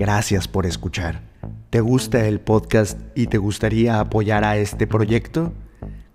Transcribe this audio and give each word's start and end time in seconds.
Gracias 0.00 0.48
por 0.48 0.64
escuchar. 0.64 1.20
¿Te 1.68 1.82
gusta 1.82 2.26
el 2.26 2.40
podcast 2.40 2.98
y 3.14 3.26
te 3.26 3.36
gustaría 3.36 4.00
apoyar 4.00 4.44
a 4.44 4.56
este 4.56 4.86
proyecto? 4.86 5.52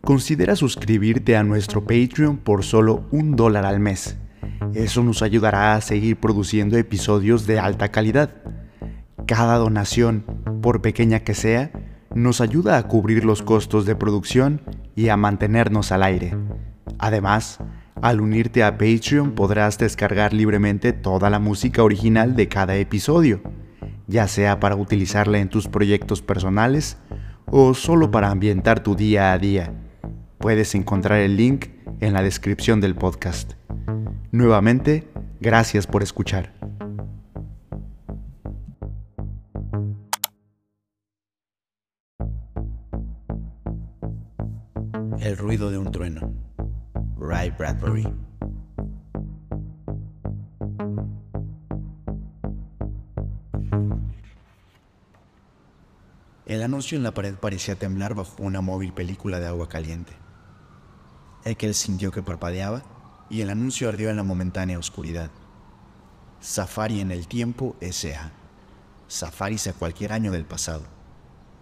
Considera 0.02 0.56
suscribirte 0.56 1.38
a 1.38 1.44
nuestro 1.44 1.82
Patreon 1.84 2.38
por 2.38 2.64
solo 2.64 3.06
un 3.12 3.36
dólar 3.36 3.64
al 3.64 3.80
mes. 3.80 4.18
Eso 4.74 5.04
nos 5.04 5.22
ayudará 5.22 5.76
a 5.76 5.82
seguir 5.82 6.20
produciendo 6.20 6.80
episodios 6.80 7.46
de 7.46 7.60
alta 7.60 7.90
calidad. 7.90 8.32
Cada 9.28 9.58
donación, 9.58 10.26
por 10.64 10.82
pequeña 10.82 11.20
que 11.20 11.36
sea, 11.36 11.70
nos 12.16 12.42
ayuda 12.42 12.80
a 12.80 12.88
cubrir 12.88 13.24
los 13.24 13.44
costos 13.44 13.86
de 13.86 13.96
producción 13.96 14.62
y 14.96 15.10
a 15.10 15.16
mantenernos 15.16 15.92
al 15.92 16.02
aire. 16.02 16.36
Además, 16.98 17.60
al 18.02 18.20
unirte 18.20 18.64
a 18.64 18.80
Patreon 18.80 19.34
podrás 19.34 19.78
descargar 19.78 20.34
libremente 20.34 20.92
toda 20.92 21.30
la 21.30 21.38
música 21.38 21.84
original 21.84 22.36
de 22.36 22.48
cada 22.48 22.78
episodio, 22.78 23.42
ya 24.08 24.28
sea 24.28 24.60
para 24.60 24.76
utilizarla 24.76 25.40
en 25.40 25.50
tus 25.50 25.68
proyectos 25.68 26.22
personales 26.22 26.98
o 27.46 27.74
solo 27.74 28.12
para 28.12 28.30
ambientar 28.30 28.82
tu 28.82 28.96
día 28.96 29.32
a 29.34 29.38
día. 29.38 29.74
Puedes 30.38 30.76
encontrar 30.76 31.20
el 31.20 31.38
link 31.38 31.68
en 32.00 32.14
la 32.14 32.22
descripción 32.22 32.82
del 32.82 32.96
podcast. 32.96 33.54
Nuevamente, 34.32 35.08
gracias 35.40 35.88
por 35.88 36.04
escuchar. 36.04 36.54
El 45.20 45.38
ruido 45.38 45.72
de 45.72 45.78
un 45.78 45.92
trueno. 45.92 46.32
Ray 47.18 47.52
Bradbury. 47.58 48.08
El 56.46 56.62
anuncio 56.62 56.96
en 56.96 57.04
la 57.04 57.14
pared 57.14 57.34
parecía 57.34 57.76
temblar 57.76 58.14
bajo 58.14 58.44
una 58.44 58.62
móvil 58.62 58.94
película 58.94 59.40
de 59.40 59.48
agua 59.48 59.68
caliente. 59.68 60.14
Ekel 61.44 61.74
sintió 61.74 62.12
que 62.12 62.22
parpadeaba 62.22 62.84
y 63.32 63.42
el 63.42 63.50
anuncio 63.50 63.90
ardió 63.90 64.12
en 64.12 64.16
la 64.16 64.24
momentánea 64.24 64.78
oscuridad. 64.78 65.32
Safari 66.40 67.02
en 67.02 67.12
el 67.12 67.28
tiempo 67.28 67.76
S.A. 67.82 68.32
Safaris 69.08 69.66
a 69.66 69.74
cualquier 69.74 70.14
año 70.14 70.32
del 70.32 70.46
pasado. 70.46 70.84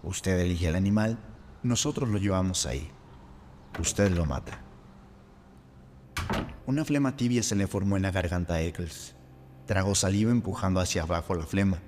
Usted 0.02 0.38
elige 0.38 0.68
el 0.68 0.76
animal, 0.76 1.18
nosotros 1.62 2.10
lo 2.10 2.18
llevamos 2.18 2.66
ahí. 2.66 2.90
Usted 3.80 4.12
lo 4.12 4.26
mata. 4.26 4.60
Una 6.66 6.84
flema 6.84 7.16
tibia 7.16 7.42
se 7.42 7.56
le 7.56 7.66
formó 7.66 7.96
en 7.96 8.02
la 8.02 8.10
garganta 8.10 8.54
a 8.54 8.60
Eccles. 8.60 9.16
Tragó 9.66 9.94
saliva 9.94 10.30
empujando 10.30 10.80
hacia 10.80 11.02
abajo 11.04 11.34
la 11.34 11.46
flema. 11.46 11.78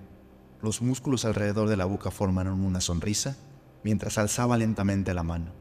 Los 0.62 0.81
músculos 0.81 1.25
alrededor 1.25 1.69
de 1.69 1.77
la 1.77 1.85
boca 1.85 2.11
formaron 2.11 2.65
una 2.65 2.81
sonrisa 2.81 3.37
mientras 3.85 4.19
alzaba 4.19 4.57
lentamente 4.57 5.12
la 5.12 5.23
mano. 5.23 5.53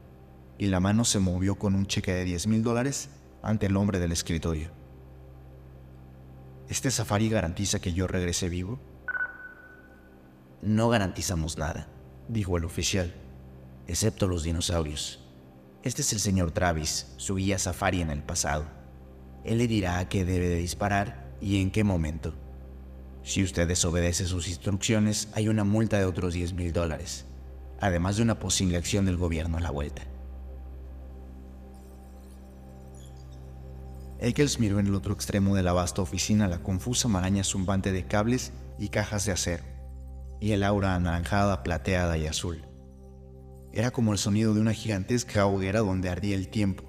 Y 0.58 0.66
la 0.66 0.80
mano 0.80 1.04
se 1.04 1.18
movió 1.18 1.56
con 1.56 1.74
un 1.74 1.86
cheque 1.86 2.12
de 2.14 2.24
10 2.24 2.46
mil 2.46 2.62
dólares 2.62 3.10
ante 3.42 3.66
el 3.66 3.76
hombre 3.76 3.98
del 3.98 4.12
escritorio. 4.12 4.70
¿Este 6.68 6.90
safari 6.90 7.28
garantiza 7.28 7.78
que 7.78 7.92
yo 7.92 8.06
regrese 8.06 8.48
vivo? 8.48 8.80
No 10.62 10.88
garantizamos 10.88 11.58
nada, 11.58 11.88
dijo 12.28 12.56
el 12.56 12.64
oficial, 12.64 13.14
excepto 13.86 14.26
los 14.26 14.42
dinosaurios. 14.42 15.22
Este 15.82 16.02
es 16.02 16.12
el 16.12 16.18
señor 16.18 16.50
Travis, 16.50 17.12
su 17.18 17.36
guía 17.36 17.58
safari 17.58 18.00
en 18.00 18.10
el 18.10 18.22
pasado. 18.22 18.66
Él 19.44 19.58
le 19.58 19.68
dirá 19.68 19.98
a 19.98 20.08
qué 20.08 20.24
debe 20.24 20.48
de 20.48 20.56
disparar 20.56 21.36
y 21.40 21.60
en 21.60 21.70
qué 21.70 21.84
momento. 21.84 22.34
Si 23.26 23.42
usted 23.42 23.66
desobedece 23.66 24.24
sus 24.24 24.46
instrucciones, 24.46 25.28
hay 25.34 25.48
una 25.48 25.64
multa 25.64 25.98
de 25.98 26.04
otros 26.04 26.32
10 26.32 26.52
mil 26.52 26.72
dólares, 26.72 27.24
además 27.80 28.16
de 28.16 28.22
una 28.22 28.38
posible 28.38 28.76
acción 28.76 29.04
del 29.04 29.16
gobierno 29.16 29.56
a 29.56 29.60
la 29.60 29.72
vuelta. 29.72 30.02
Eccles 34.20 34.60
miró 34.60 34.78
en 34.78 34.86
el 34.86 34.94
otro 34.94 35.12
extremo 35.12 35.56
de 35.56 35.64
la 35.64 35.72
vasta 35.72 36.02
oficina 36.02 36.46
la 36.46 36.62
confusa 36.62 37.08
maraña 37.08 37.42
zumbante 37.42 37.90
de 37.90 38.06
cables 38.06 38.52
y 38.78 38.90
cajas 38.90 39.26
de 39.26 39.32
acero, 39.32 39.64
y 40.40 40.52
el 40.52 40.62
aura 40.62 40.94
anaranjada, 40.94 41.64
plateada 41.64 42.16
y 42.16 42.28
azul. 42.28 42.64
Era 43.72 43.90
como 43.90 44.12
el 44.12 44.18
sonido 44.18 44.54
de 44.54 44.60
una 44.60 44.72
gigantesca 44.72 45.46
hoguera 45.46 45.80
donde 45.80 46.10
ardía 46.10 46.36
el 46.36 46.46
tiempo, 46.46 46.84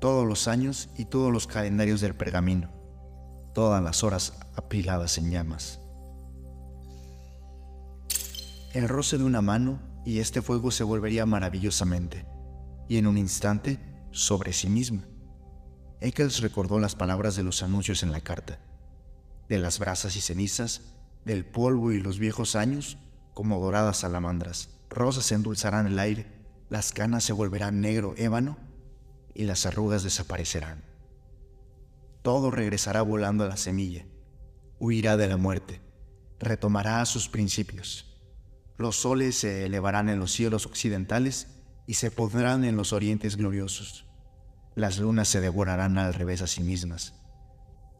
todos 0.00 0.28
los 0.28 0.46
años 0.46 0.90
y 0.96 1.06
todos 1.06 1.32
los 1.32 1.48
calendarios 1.48 2.00
del 2.00 2.14
pergamino, 2.14 2.70
todas 3.52 3.82
las 3.82 4.04
horas 4.04 4.32
apiladas 4.56 5.18
en 5.18 5.30
llamas. 5.30 5.80
El 8.72 8.88
roce 8.88 9.18
de 9.18 9.24
una 9.24 9.42
mano 9.42 9.80
y 10.04 10.18
este 10.18 10.42
fuego 10.42 10.70
se 10.70 10.84
volvería 10.84 11.26
maravillosamente, 11.26 12.26
y 12.88 12.96
en 12.96 13.06
un 13.06 13.18
instante 13.18 13.78
sobre 14.10 14.52
sí 14.52 14.68
misma. 14.68 15.04
Eccles 16.00 16.40
recordó 16.40 16.80
las 16.80 16.94
palabras 16.94 17.36
de 17.36 17.42
los 17.42 17.62
anuncios 17.62 18.02
en 18.02 18.12
la 18.12 18.20
carta, 18.20 18.58
de 19.48 19.58
las 19.58 19.78
brasas 19.78 20.16
y 20.16 20.20
cenizas, 20.20 20.94
del 21.24 21.44
polvo 21.44 21.92
y 21.92 22.00
los 22.00 22.18
viejos 22.18 22.56
años 22.56 22.98
como 23.34 23.60
doradas 23.60 23.98
salamandras 23.98 24.70
rosas 24.92 25.32
endulzarán 25.32 25.86
el 25.86 25.98
aire, 25.98 26.26
las 26.68 26.92
canas 26.92 27.24
se 27.24 27.32
volverán 27.32 27.80
negro 27.80 28.14
ébano 28.16 28.58
y 29.34 29.44
las 29.44 29.66
arrugas 29.66 30.02
desaparecerán. 30.02 30.82
Todo 32.22 32.50
regresará 32.50 33.02
volando 33.02 33.44
a 33.44 33.48
la 33.48 33.56
semilla, 33.56 34.04
huirá 34.82 35.16
de 35.16 35.28
la 35.28 35.36
muerte, 35.36 35.80
retomará 36.38 37.04
sus 37.06 37.28
principios. 37.28 38.20
Los 38.76 38.96
soles 38.96 39.36
se 39.36 39.64
elevarán 39.64 40.08
en 40.08 40.18
los 40.18 40.32
cielos 40.32 40.66
occidentales 40.66 41.46
y 41.86 41.94
se 41.94 42.10
pondrán 42.10 42.64
en 42.64 42.76
los 42.76 42.92
orientes 42.92 43.36
gloriosos. 43.36 44.06
Las 44.74 44.98
lunas 44.98 45.28
se 45.28 45.40
devorarán 45.40 45.96
al 45.98 46.12
revés 46.12 46.42
a 46.42 46.46
sí 46.46 46.62
mismas. 46.62 47.14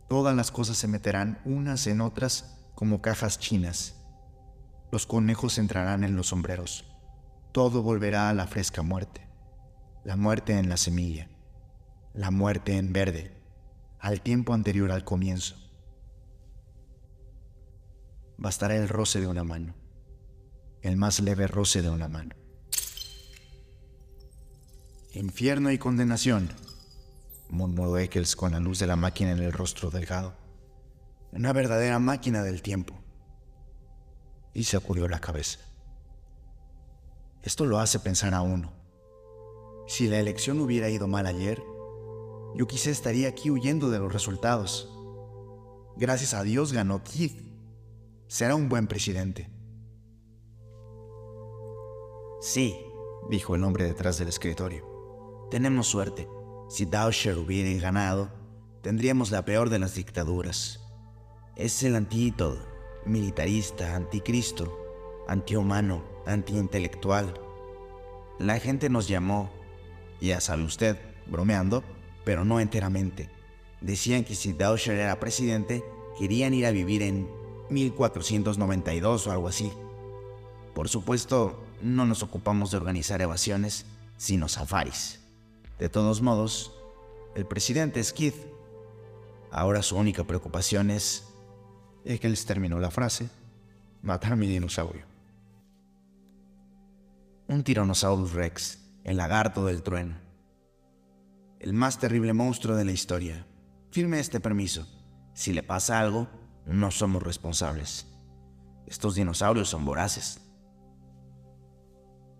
Todas 0.09 0.37
las 0.37 0.50
cosas 0.50 0.76
se 0.76 0.88
meterán 0.88 1.41
unas 1.44 1.87
en 1.87 2.00
otras 2.00 2.59
como 2.75 3.00
cajas 3.00 3.38
chinas 3.38 3.94
los 4.93 5.06
conejos 5.06 5.56
entrarán 5.56 6.04
en 6.04 6.16
los 6.16 6.26
sombreros. 6.26 6.84
Todo 7.50 7.82
volverá 7.82 8.28
a 8.28 8.34
la 8.34 8.47
fresca 8.47 8.82
muerte. 8.82 9.26
La 10.04 10.16
muerte 10.16 10.59
en 10.59 10.69
la 10.69 10.76
semilla. 10.76 11.28
La 12.12 12.31
muerte 12.31 12.76
en 12.76 12.93
verde. 12.93 13.32
Al 13.99 14.20
tiempo 14.20 14.53
anterior 14.53 14.93
al 14.93 15.03
comienzo. 15.03 15.56
Bastará 18.42 18.75
el 18.75 18.88
roce 18.88 19.20
de 19.20 19.28
una 19.28 19.44
mano. 19.44 19.72
El 20.80 20.97
más 20.97 21.20
leve 21.20 21.47
roce 21.47 21.80
de 21.80 21.91
una 21.91 22.08
mano. 22.08 22.34
Infierno 25.12 25.70
y 25.70 25.78
condenación, 25.78 26.48
murmuró 27.50 27.98
Eccles 27.98 28.34
con 28.34 28.50
la 28.50 28.58
luz 28.58 28.81
de 28.81 28.88
la 28.88 28.97
máquina 28.97 29.31
en 29.31 29.38
el 29.38 29.52
rostro 29.52 29.91
delgado. 29.91 30.34
Una 31.31 31.52
verdadera 31.52 32.00
máquina 32.00 32.42
del 32.42 32.62
tiempo 32.62 32.98
y 34.54 34.64
se 34.64 34.76
ocurrió 34.76 35.06
la 35.06 35.20
cabeza. 35.20 35.60
Esto 37.44 37.64
lo 37.64 37.78
hace 37.78 38.00
pensar 38.00 38.34
a 38.34 38.42
uno. 38.42 38.72
Si 39.86 40.08
la 40.08 40.19
elección 40.19 40.58
hubiera 40.58 40.88
ido 40.88 41.06
mal 41.06 41.26
ayer, 41.26 41.62
yo 42.56 42.66
quizá 42.66 42.91
estaría 42.91 43.28
aquí 43.28 43.52
huyendo 43.52 43.88
de 43.88 44.00
los 44.00 44.12
resultados. 44.12 44.92
Gracias 45.97 46.34
a 46.34 46.42
Dios 46.42 46.72
ganó 46.72 47.04
Keith. 47.04 47.51
Será 48.32 48.54
un 48.54 48.70
buen 48.70 48.87
presidente. 48.87 49.50
Sí, 52.41 52.75
dijo 53.28 53.54
el 53.54 53.62
hombre 53.62 53.84
detrás 53.84 54.16
del 54.16 54.28
escritorio. 54.28 55.48
Tenemos 55.50 55.87
suerte. 55.87 56.26
Si 56.70 56.87
Dauscher 56.87 57.37
hubiera 57.37 57.78
ganado, 57.78 58.32
tendríamos 58.81 59.31
la 59.32 59.44
peor 59.44 59.69
de 59.69 59.78
las 59.78 59.97
dictaduras. 59.97 60.81
Es 61.56 61.82
el 61.82 61.94
antídoto 61.94 62.59
militarista, 63.04 63.94
anticristo, 63.94 64.78
antihumano, 65.28 66.02
antiintelectual. 66.25 67.35
La 68.38 68.58
gente 68.61 68.88
nos 68.88 69.08
llamó, 69.08 69.50
ya 70.23 70.40
sabe 70.40 70.64
usted, 70.64 70.99
bromeando, 71.26 71.85
pero 72.25 72.46
no 72.46 72.61
enteramente. 72.61 73.28
Decían 73.82 74.25
que 74.25 74.35
si 74.35 74.55
Dauscher 74.55 74.96
era 74.96 75.20
presidente, 75.20 75.85
querían 76.19 76.55
ir 76.55 76.64
a 76.64 76.70
vivir 76.70 77.02
en 77.02 77.41
1492 77.72 79.26
o 79.26 79.32
algo 79.32 79.48
así. 79.48 79.72
Por 80.74 80.88
supuesto, 80.88 81.62
no 81.82 82.06
nos 82.06 82.22
ocupamos 82.22 82.70
de 82.70 82.76
organizar 82.76 83.20
evasiones, 83.20 83.86
sino 84.16 84.48
safaris. 84.48 85.20
De 85.78 85.88
todos 85.88 86.22
modos, 86.22 86.72
el 87.34 87.46
presidente 87.46 88.00
es 88.00 88.12
Keith. 88.12 88.36
Ahora 89.50 89.82
su 89.82 89.96
única 89.96 90.24
preocupación 90.24 90.90
es 90.90 91.24
Eccles 92.04 92.46
terminó 92.46 92.78
la 92.78 92.90
frase, 92.90 93.28
matar 94.02 94.36
mi 94.36 94.46
dinosaurio. 94.46 95.04
Un 97.48 97.62
Tyrannosaurus 97.64 98.32
Rex, 98.32 98.78
el 99.04 99.16
lagarto 99.16 99.66
del 99.66 99.82
trueno. 99.82 100.16
El 101.60 101.72
más 101.75 101.98
terrible 101.98 102.32
monstruo 102.32 102.76
de 102.76 102.84
la 102.84 102.92
historia. 102.92 103.46
Firme 103.90 104.18
este 104.20 104.40
permiso. 104.40 104.88
Si 105.34 105.52
le 105.52 105.62
pasa 105.62 106.00
algo, 106.00 106.28
no 106.67 106.91
somos 106.91 107.23
responsables. 107.23 108.06
Estos 108.87 109.14
dinosaurios 109.14 109.69
son 109.69 109.85
voraces. 109.85 110.41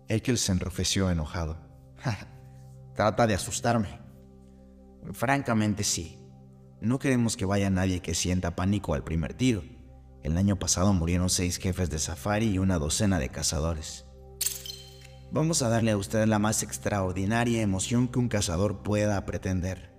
Ekel 0.07 0.37
se 0.37 0.51
enrofeció 0.51 1.09
enojado. 1.09 1.57
Trata 2.95 3.27
de 3.27 3.33
asustarme. 3.33 3.99
Francamente 5.13 5.83
sí. 5.83 6.19
No 6.81 6.99
queremos 6.99 7.37
que 7.37 7.45
vaya 7.45 7.69
nadie 7.69 8.01
que 8.01 8.13
sienta 8.13 8.55
pánico 8.55 8.93
al 8.93 9.03
primer 9.03 9.33
tiro. 9.33 9.63
El 10.21 10.37
año 10.37 10.57
pasado 10.57 10.93
murieron 10.93 11.29
seis 11.29 11.57
jefes 11.57 11.89
de 11.89 11.99
safari 11.99 12.51
y 12.51 12.59
una 12.59 12.77
docena 12.77 13.19
de 13.19 13.29
cazadores. 13.29 14.05
Vamos 15.31 15.61
a 15.63 15.69
darle 15.69 15.91
a 15.91 15.97
usted 15.97 16.27
la 16.27 16.39
más 16.39 16.61
extraordinaria 16.61 17.61
emoción 17.61 18.07
que 18.07 18.19
un 18.19 18.29
cazador 18.29 18.83
pueda 18.83 19.25
pretender. 19.25 19.91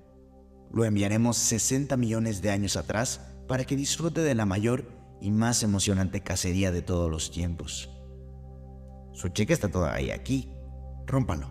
Lo 0.72 0.84
enviaremos 0.84 1.36
60 1.36 1.96
millones 1.96 2.40
de 2.40 2.50
años 2.50 2.76
atrás 2.76 3.20
para 3.46 3.64
que 3.64 3.76
disfrute 3.76 4.20
de 4.20 4.34
la 4.34 4.46
mayor 4.46 4.90
y 5.20 5.30
más 5.30 5.62
emocionante 5.62 6.22
cacería 6.22 6.72
de 6.72 6.82
todos 6.82 7.10
los 7.10 7.30
tiempos. 7.30 7.90
Su 9.12 9.28
cheque 9.28 9.52
está 9.52 9.68
todavía 9.68 10.14
aquí. 10.14 10.52
Rómpalo. 11.06 11.48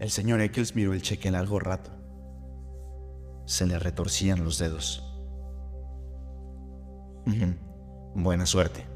El 0.00 0.10
señor 0.10 0.40
Eccles 0.40 0.74
miró 0.74 0.92
el 0.92 1.02
cheque 1.02 1.30
largo 1.30 1.60
rato. 1.60 1.90
Se 3.46 3.66
le 3.66 3.78
retorcían 3.78 4.44
los 4.44 4.58
dedos. 4.58 5.02
Buena 8.14 8.44
suerte, 8.44 8.86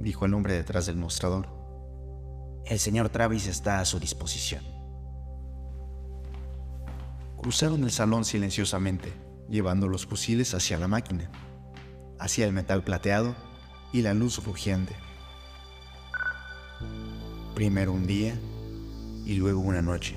dijo 0.00 0.26
el 0.26 0.34
hombre 0.34 0.54
detrás 0.54 0.86
del 0.86 0.96
mostrador. 0.96 1.48
El 2.64 2.78
señor 2.78 3.08
Travis 3.10 3.46
está 3.46 3.78
a 3.80 3.84
su 3.84 4.00
disposición. 4.00 4.75
Cruzaron 7.46 7.84
el 7.84 7.92
salón 7.92 8.24
silenciosamente, 8.24 9.12
llevando 9.48 9.86
los 9.86 10.04
fusiles 10.04 10.52
hacia 10.52 10.80
la 10.80 10.88
máquina, 10.88 11.30
hacia 12.18 12.44
el 12.44 12.52
metal 12.52 12.82
plateado 12.82 13.36
y 13.92 14.02
la 14.02 14.14
luz 14.14 14.44
rugiente. 14.44 14.96
Primero 17.54 17.92
un 17.92 18.08
día 18.08 18.36
y 19.24 19.34
luego 19.34 19.60
una 19.60 19.80
noche. 19.80 20.16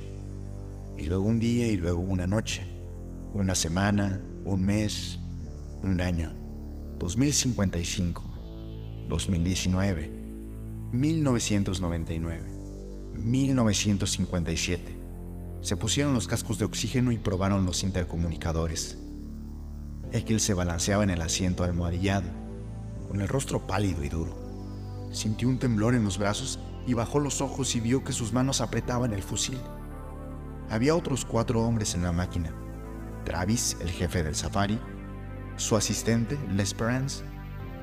Y 0.97 1.05
luego 1.05 1.25
un 1.25 1.39
día 1.39 1.67
y 1.67 1.77
luego 1.77 1.99
una 1.99 2.25
noche. 2.25 2.63
Una 3.35 3.53
semana, 3.53 4.19
un 4.43 4.65
mes, 4.65 5.19
un 5.83 6.01
año. 6.01 6.33
2055, 6.97 8.23
2019, 9.07 10.11
1999, 10.93 12.41
1957. 13.13 14.98
Se 15.61 15.75
pusieron 15.75 16.13
los 16.13 16.27
cascos 16.27 16.57
de 16.57 16.65
oxígeno 16.65 17.11
y 17.11 17.17
probaron 17.17 17.65
los 17.65 17.83
intercomunicadores. 17.83 18.97
Ekel 20.11 20.39
se 20.39 20.53
balanceaba 20.53 21.03
en 21.03 21.09
el 21.09 21.21
asiento 21.21 21.63
almohadillado, 21.63 22.29
con 23.07 23.21
el 23.21 23.27
rostro 23.27 23.67
pálido 23.67 24.03
y 24.03 24.09
duro. 24.09 24.35
Sintió 25.11 25.49
un 25.49 25.59
temblor 25.59 25.95
en 25.95 26.03
los 26.03 26.17
brazos 26.17 26.59
y 26.87 26.93
bajó 26.93 27.19
los 27.19 27.41
ojos 27.41 27.75
y 27.75 27.79
vio 27.79 28.03
que 28.03 28.13
sus 28.13 28.31
manos 28.31 28.61
apretaban 28.61 29.13
el 29.13 29.21
fusil. 29.21 29.57
Había 30.69 30.95
otros 30.95 31.25
cuatro 31.25 31.61
hombres 31.61 31.93
en 31.93 32.03
la 32.03 32.11
máquina. 32.11 32.53
Travis, 33.25 33.75
el 33.81 33.89
jefe 33.89 34.23
del 34.23 34.35
safari, 34.35 34.79
su 35.57 35.75
asistente, 35.75 36.37
L'Esperance, 36.51 37.23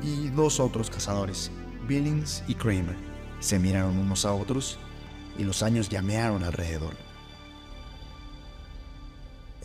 y 0.03 0.29
dos 0.29 0.61
otros 0.61 0.91
cazadores, 0.91 1.51
Billings 1.87 2.43
y 2.49 2.55
Kramer. 2.55 2.97
Se 3.41 3.59
miraron 3.59 3.99
unos 3.99 4.25
a 4.25 4.33
otros 4.33 4.79
y 5.39 5.45
los 5.45 5.63
años 5.63 5.89
llamearon 5.89 6.43
alrededor. 6.43 7.06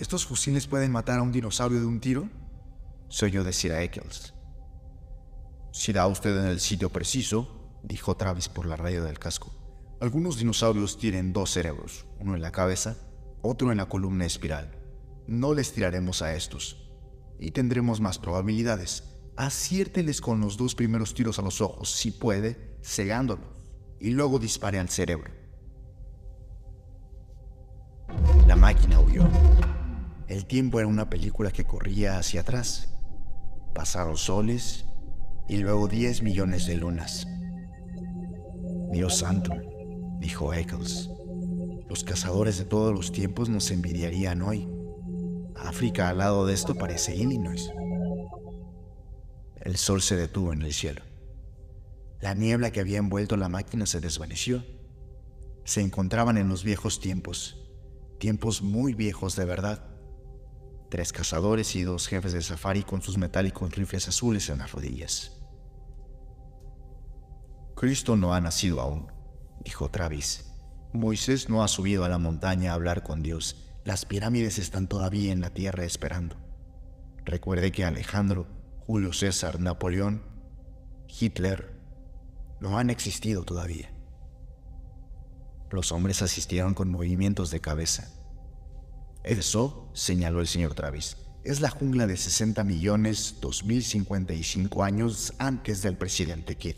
¿Estos 0.02 0.26
fusiles 0.26 0.66
pueden 0.66 0.92
matar 0.92 1.20
a 1.20 1.22
un 1.22 1.32
dinosaurio 1.32 1.80
de 1.80 1.86
un 1.86 2.00
tiro? 2.00 2.28
Se 3.08 3.26
oyó 3.26 3.44
decir 3.44 3.72
a 3.72 3.84
Eccles. 3.84 4.34
Si 5.72 5.94
da 5.94 6.08
usted 6.08 6.36
en 6.40 6.48
el 6.48 6.60
sitio 6.60 6.90
preciso, 6.90 7.80
dijo 7.84 8.18
Travis 8.18 8.50
por 8.50 8.66
la 8.66 8.76
radio 8.76 9.04
del 9.04 9.20
casco. 9.20 9.54
Algunos 10.02 10.40
dinosaurios 10.40 10.98
tienen 10.98 11.34
dos 11.34 11.52
cerebros, 11.52 12.08
uno 12.20 12.34
en 12.34 12.42
la 12.42 12.52
cabeza, 12.52 12.98
otro 13.44 13.70
en 13.72 13.78
la 13.78 13.90
columna 13.90 14.26
espiral. 14.26 14.76
No 15.28 15.54
les 15.54 15.72
tiraremos 15.72 16.24
a 16.24 16.34
estos. 16.34 16.92
Y 17.40 17.52
tendremos 17.52 18.02
más 18.02 18.18
probabilidades. 18.18 19.04
Aciérteles 19.38 20.20
con 20.20 20.42
los 20.42 20.58
dos 20.58 20.74
primeros 20.74 21.14
tiros 21.14 21.38
a 21.38 21.44
los 21.44 21.62
ojos, 21.62 21.92
si 21.92 22.10
puede, 22.10 22.80
cegándolos, 22.84 23.46
y 24.00 24.10
luego 24.10 24.40
dispare 24.40 24.80
al 24.80 24.90
cerebro. 24.90 25.32
La 28.48 28.56
máquina 28.56 29.00
huyó. 29.00 29.30
El 30.32 30.46
tiempo 30.46 30.80
era 30.80 30.88
una 30.88 31.10
película 31.10 31.52
que 31.52 31.66
corría 31.66 32.18
hacia 32.18 32.40
atrás. 32.40 32.88
Pasaron 33.76 34.16
soles 34.16 34.86
y 35.50 35.58
luego 35.58 35.90
10 35.90 36.24
millones 36.24 36.68
de 36.68 36.78
lunas. 36.78 37.28
Dios 38.94 39.18
santo, 39.18 39.52
dijo 40.20 40.54
Eccles. 40.54 41.10
Los 41.90 42.06
cazadores 42.06 42.58
de 42.58 42.64
todos 42.64 42.94
los 42.94 43.12
tiempos 43.12 43.50
nos 43.50 43.72
envidiarían 43.72 44.42
hoy. 44.42 44.70
África 45.54 46.08
al 46.08 46.20
lado 46.20 46.46
de 46.46 46.54
esto 46.54 46.76
parece 46.76 47.14
Illinois. 47.14 47.70
El 49.60 49.76
sol 49.76 50.02
se 50.02 50.16
detuvo 50.16 50.54
en 50.54 50.62
el 50.62 50.72
cielo. 50.72 51.02
La 52.22 52.36
niebla 52.36 52.72
que 52.72 52.80
había 52.80 53.00
envuelto 53.00 53.36
la 53.36 53.50
máquina 53.50 53.86
se 53.86 54.00
desvaneció. 54.00 54.64
Se 55.66 55.82
encontraban 55.82 56.38
en 56.38 56.48
los 56.48 56.64
viejos 56.64 57.02
tiempos, 57.02 57.70
tiempos 58.18 58.62
muy 58.62 58.94
viejos 58.94 59.36
de 59.36 59.44
verdad 59.44 59.91
tres 60.92 61.14
cazadores 61.14 61.76
y 61.78 61.84
dos 61.84 62.08
jefes 62.08 62.34
de 62.34 62.42
safari 62.42 62.84
con 62.84 63.02
sus 63.02 63.18
metálicos 63.18 63.72
rifles 63.72 64.10
azules 64.10 64.50
en 64.50 64.60
las 64.60 64.74
rodillas. 64.74 65.42
Cristo 67.76 68.18
no 68.18 68.34
ha 68.34 68.42
nacido 68.42 68.82
aún, 68.82 69.10
dijo 69.64 69.90
Travis. 69.90 70.52
Moisés 70.92 71.50
no 71.50 71.64
ha 71.64 71.70
subido 71.70 72.04
a 72.04 72.10
la 72.10 72.18
montaña 72.18 72.72
a 72.72 72.74
hablar 72.76 73.04
con 73.04 73.24
Dios. 73.24 73.72
Las 73.86 74.06
pirámides 74.06 74.60
están 74.60 74.88
todavía 74.88 75.32
en 75.32 75.40
la 75.40 75.52
tierra 75.52 75.86
esperando. 75.86 76.36
Recuerde 77.24 77.72
que 77.72 77.86
Alejandro, 77.86 78.46
Julio 78.86 79.14
César, 79.14 79.62
Napoleón, 79.62 80.22
Hitler 81.08 81.74
no 82.60 82.78
han 82.78 82.90
existido 82.90 83.44
todavía. 83.44 83.94
Los 85.72 85.94
hombres 85.94 86.22
asistieron 86.22 86.74
con 86.74 86.92
movimientos 86.92 87.50
de 87.50 87.62
cabeza. 87.62 88.21
Eso, 89.24 89.88
señaló 89.94 90.42
el 90.42 90.48
señor 90.48 90.74
Travis, 90.74 91.16
es 91.44 91.62
la 91.62 91.70
jungla 91.70 92.08
de 92.08 92.18
60 92.18 92.64
millones 92.64 93.38
2055 93.40 94.84
años 94.84 95.34
antes 95.38 95.84
del 95.84 95.96
presidente 95.96 96.58
Kidd. 96.58 96.78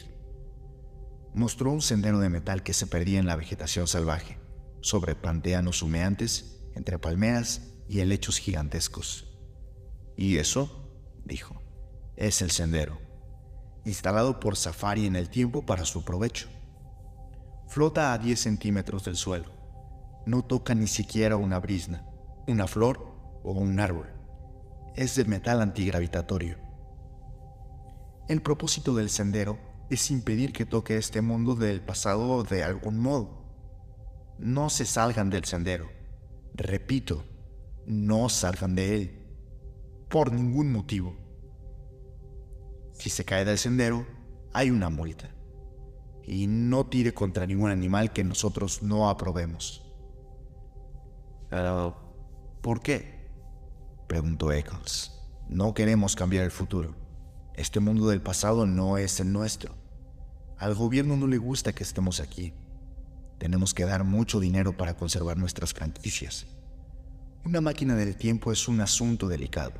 Mostró 1.34 1.72
un 1.72 1.82
sendero 1.82 2.20
de 2.20 2.30
metal 2.30 2.62
que 2.62 2.74
se 2.74 2.86
perdía 2.86 3.20
en 3.20 3.28
la 3.28 3.38
vegetación 3.38 3.88
salvaje, 3.88 4.40
sobre 4.82 5.16
panteanos 5.16 5.82
humeantes, 5.82 6.60
entre 6.76 7.00
palmeras 7.00 7.62
y 7.88 8.02
helechos 8.02 8.40
gigantescos. 8.40 9.26
Y 10.18 10.38
eso, 10.38 10.92
dijo, 11.24 11.62
es 12.18 12.42
el 12.42 12.52
sendero, 12.52 13.00
instalado 13.86 14.42
por 14.42 14.58
Safari 14.58 15.06
en 15.06 15.16
el 15.16 15.30
tiempo 15.30 15.66
para 15.66 15.86
su 15.86 16.04
provecho. 16.04 16.50
Flota 17.70 18.12
a 18.12 18.18
10 18.18 18.38
centímetros 18.38 19.06
del 19.06 19.16
suelo. 19.16 19.50
No 20.26 20.44
toca 20.44 20.76
ni 20.76 20.88
siquiera 20.88 21.38
una 21.38 21.60
brisna 21.60 22.06
una 22.48 22.68
flor 22.68 23.06
o 23.44 23.52
un 23.52 23.80
árbol. 23.80 24.08
Es 24.96 25.16
de 25.16 25.26
metal 25.26 25.62
antigravitatorio. 25.62 26.58
El 28.28 28.42
propósito 28.42 28.96
del 28.96 29.10
sendero 29.10 29.58
es 29.90 30.12
impedir 30.12 30.54
que 30.54 30.66
toque 30.66 30.98
este 30.98 31.22
mundo 31.22 31.56
del 31.56 31.82
pasado 31.82 32.44
de 32.44 32.64
algún 32.64 33.00
modo. 33.00 33.44
No 34.38 34.70
se 34.70 34.86
salgan 34.86 35.30
del 35.30 35.46
sendero. 35.46 35.90
Repito, 36.54 37.24
no 37.86 38.30
salgan 38.30 38.76
de 38.76 38.96
él. 38.96 39.20
Por 40.10 40.32
ningún 40.32 40.72
motivo. 40.72 41.16
Si 42.94 43.10
se 43.10 43.26
cae 43.26 43.46
del 43.46 43.58
sendero, 43.58 44.06
hay 44.54 44.70
una 44.70 44.90
multa. 44.90 45.30
Y 46.24 46.48
no 46.48 46.86
tire 46.86 47.14
contra 47.14 47.46
ningún 47.46 47.72
animal 47.72 48.14
que 48.14 48.24
nosotros 48.24 48.84
no 48.84 49.10
aprobemos. 49.10 49.84
¿Por 52.64 52.80
qué? 52.80 53.28
Preguntó 54.08 54.54
Eccles. 54.54 55.12
No 55.50 55.74
queremos 55.74 56.16
cambiar 56.16 56.46
el 56.46 56.52
futuro. 56.52 56.96
Este 57.56 57.82
mundo 57.82 58.08
del 58.08 58.22
pasado 58.22 58.66
no 58.66 58.98
es 58.98 59.20
el 59.20 59.34
nuestro. 59.34 59.76
Al 60.58 60.74
gobierno 60.74 61.18
no 61.18 61.28
le 61.28 61.38
gusta 61.38 61.74
que 61.74 61.84
estemos 61.84 62.22
aquí. 62.22 62.54
Tenemos 63.38 63.74
que 63.74 63.84
dar 63.84 64.06
mucho 64.06 64.40
dinero 64.40 64.78
para 64.78 64.96
conservar 64.96 65.38
nuestras 65.38 65.74
franquicias. 65.74 66.48
Una 67.44 67.60
máquina 67.60 67.98
del 67.98 68.16
tiempo 68.16 68.54
es 68.54 68.70
un 68.70 68.80
asunto 68.80 69.28
delicado. 69.28 69.74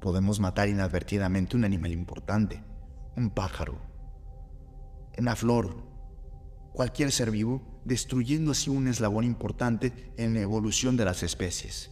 Podemos 0.00 0.40
matar 0.40 0.70
inadvertidamente 0.70 1.54
un 1.54 1.66
animal 1.66 1.92
importante, 1.92 2.64
un 3.14 3.28
pájaro, 3.28 3.78
una 5.18 5.36
flor, 5.36 5.76
cualquier 6.72 7.12
ser 7.12 7.30
vivo, 7.30 7.82
destruyendo 7.84 8.52
así 8.52 8.70
un 8.70 8.88
eslabón 8.88 9.24
importante 9.24 10.14
en 10.16 10.32
la 10.32 10.40
evolución 10.40 10.96
de 10.96 11.04
las 11.04 11.22
especies. 11.22 11.90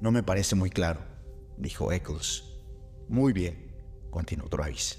No 0.00 0.10
me 0.10 0.22
parece 0.22 0.54
muy 0.54 0.70
claro, 0.70 1.00
dijo 1.56 1.92
Eccles. 1.92 2.44
Muy 3.08 3.32
bien, 3.32 3.74
continuó 4.10 4.48
Travis. 4.48 4.98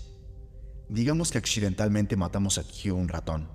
Digamos 0.89 1.31
que 1.31 1.37
accidentalmente 1.37 2.15
matamos 2.15 2.57
aquí 2.57 2.91
un 2.91 3.07
ratón. 3.07 3.49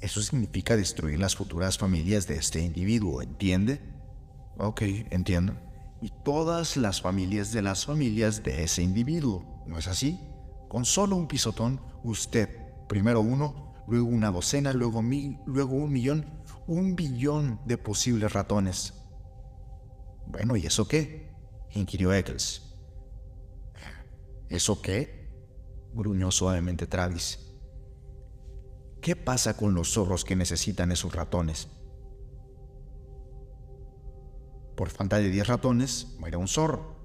Eso 0.00 0.20
significa 0.22 0.76
destruir 0.76 1.18
las 1.18 1.34
futuras 1.36 1.78
familias 1.78 2.26
de 2.26 2.36
este 2.36 2.60
individuo, 2.60 3.22
¿entiende? 3.22 3.80
Ok, 4.58 4.82
entiendo. 5.10 5.54
Y 6.02 6.12
todas 6.24 6.76
las 6.76 7.00
familias 7.00 7.52
de 7.52 7.62
las 7.62 7.86
familias 7.86 8.42
de 8.42 8.62
ese 8.62 8.82
individuo, 8.82 9.64
¿no 9.66 9.78
es 9.78 9.86
así? 9.86 10.20
Con 10.68 10.84
solo 10.84 11.16
un 11.16 11.28
pisotón, 11.28 11.80
usted, 12.04 12.50
primero 12.88 13.20
uno, 13.20 13.74
luego 13.88 14.06
una 14.06 14.30
docena, 14.30 14.72
luego 14.72 15.00
mil, 15.00 15.38
luego 15.46 15.76
un 15.76 15.92
millón, 15.92 16.26
un 16.66 16.94
billón 16.94 17.60
de 17.64 17.78
posibles 17.78 18.32
ratones. 18.32 18.94
Bueno, 20.26 20.56
¿y 20.56 20.66
eso 20.66 20.86
qué? 20.86 21.30
inquirió 21.72 22.12
Eccles. 22.12 22.62
¿Eso 24.48 24.80
qué? 24.80 25.28
gruñó 25.92 26.30
suavemente 26.30 26.86
Travis. 26.86 27.38
¿Qué 29.00 29.16
pasa 29.16 29.56
con 29.56 29.74
los 29.74 29.92
zorros 29.92 30.24
que 30.24 30.36
necesitan 30.36 30.92
esos 30.92 31.14
ratones? 31.14 31.68
Por 34.76 34.90
falta 34.90 35.18
de 35.18 35.30
10 35.30 35.46
ratones, 35.46 36.16
muere 36.18 36.36
un 36.36 36.48
zorro. 36.48 36.96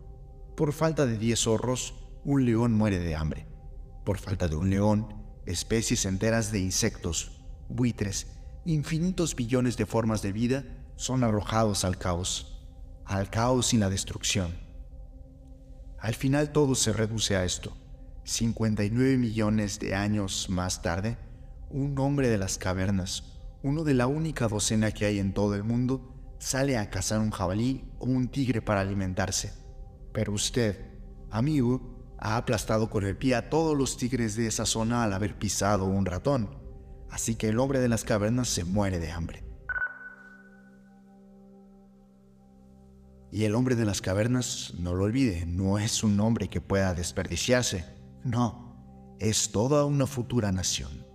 Por 0.57 0.73
falta 0.73 1.05
de 1.05 1.17
10 1.17 1.39
zorros, 1.39 1.93
un 2.25 2.45
león 2.45 2.73
muere 2.73 2.99
de 2.99 3.15
hambre. 3.15 3.47
Por 4.03 4.17
falta 4.17 4.47
de 4.47 4.55
un 4.55 4.69
león, 4.69 5.23
especies 5.45 6.05
enteras 6.05 6.51
de 6.51 6.59
insectos, 6.59 7.41
buitres, 7.69 8.27
infinitos 8.65 9.35
billones 9.35 9.77
de 9.77 9.85
formas 9.85 10.21
de 10.21 10.33
vida 10.33 10.65
son 10.95 11.23
arrojados 11.23 11.85
al 11.85 11.97
caos, 11.97 12.50
al 13.05 13.29
caos 13.29 13.73
y 13.73 13.77
la 13.77 13.89
destrucción. 13.89 14.55
Al 15.99 16.15
final 16.15 16.51
todo 16.51 16.75
se 16.75 16.93
reduce 16.93 17.35
a 17.35 17.45
esto. 17.45 17.77
59 18.23 19.17
millones 19.17 19.79
de 19.79 19.95
años 19.95 20.47
más 20.49 20.81
tarde, 20.81 21.17
un 21.69 21.97
hombre 21.99 22.29
de 22.29 22.37
las 22.37 22.57
cavernas, 22.57 23.23
uno 23.63 23.83
de 23.83 23.93
la 23.93 24.07
única 24.07 24.47
docena 24.47 24.91
que 24.91 25.05
hay 25.05 25.19
en 25.19 25.33
todo 25.33 25.55
el 25.55 25.63
mundo, 25.63 26.35
sale 26.39 26.77
a 26.77 26.89
cazar 26.89 27.19
un 27.19 27.31
jabalí 27.31 27.83
o 27.99 28.05
un 28.05 28.27
tigre 28.29 28.61
para 28.61 28.81
alimentarse. 28.81 29.53
Pero 30.11 30.33
usted, 30.33 30.79
amigo, 31.29 32.15
ha 32.17 32.37
aplastado 32.37 32.89
con 32.89 33.03
el 33.03 33.17
pie 33.17 33.35
a 33.35 33.49
todos 33.49 33.77
los 33.77 33.97
tigres 33.97 34.35
de 34.35 34.47
esa 34.47 34.65
zona 34.65 35.03
al 35.03 35.13
haber 35.13 35.37
pisado 35.37 35.85
un 35.85 36.05
ratón. 36.05 36.49
Así 37.09 37.35
que 37.35 37.49
el 37.49 37.59
hombre 37.59 37.79
de 37.79 37.89
las 37.89 38.03
cavernas 38.03 38.47
se 38.47 38.63
muere 38.63 38.99
de 38.99 39.11
hambre. 39.11 39.50
Y 43.31 43.45
el 43.45 43.55
hombre 43.55 43.75
de 43.75 43.85
las 43.85 44.01
cavernas, 44.01 44.73
no 44.77 44.93
lo 44.93 45.05
olvide, 45.05 45.45
no 45.45 45.79
es 45.79 46.03
un 46.03 46.19
hombre 46.19 46.49
que 46.49 46.61
pueda 46.61 46.93
desperdiciarse 46.93 48.01
no, 48.23 49.15
es 49.19 49.51
toda 49.51 49.85
una 49.85 50.05
futura 50.05 50.51
nación. 50.51 51.07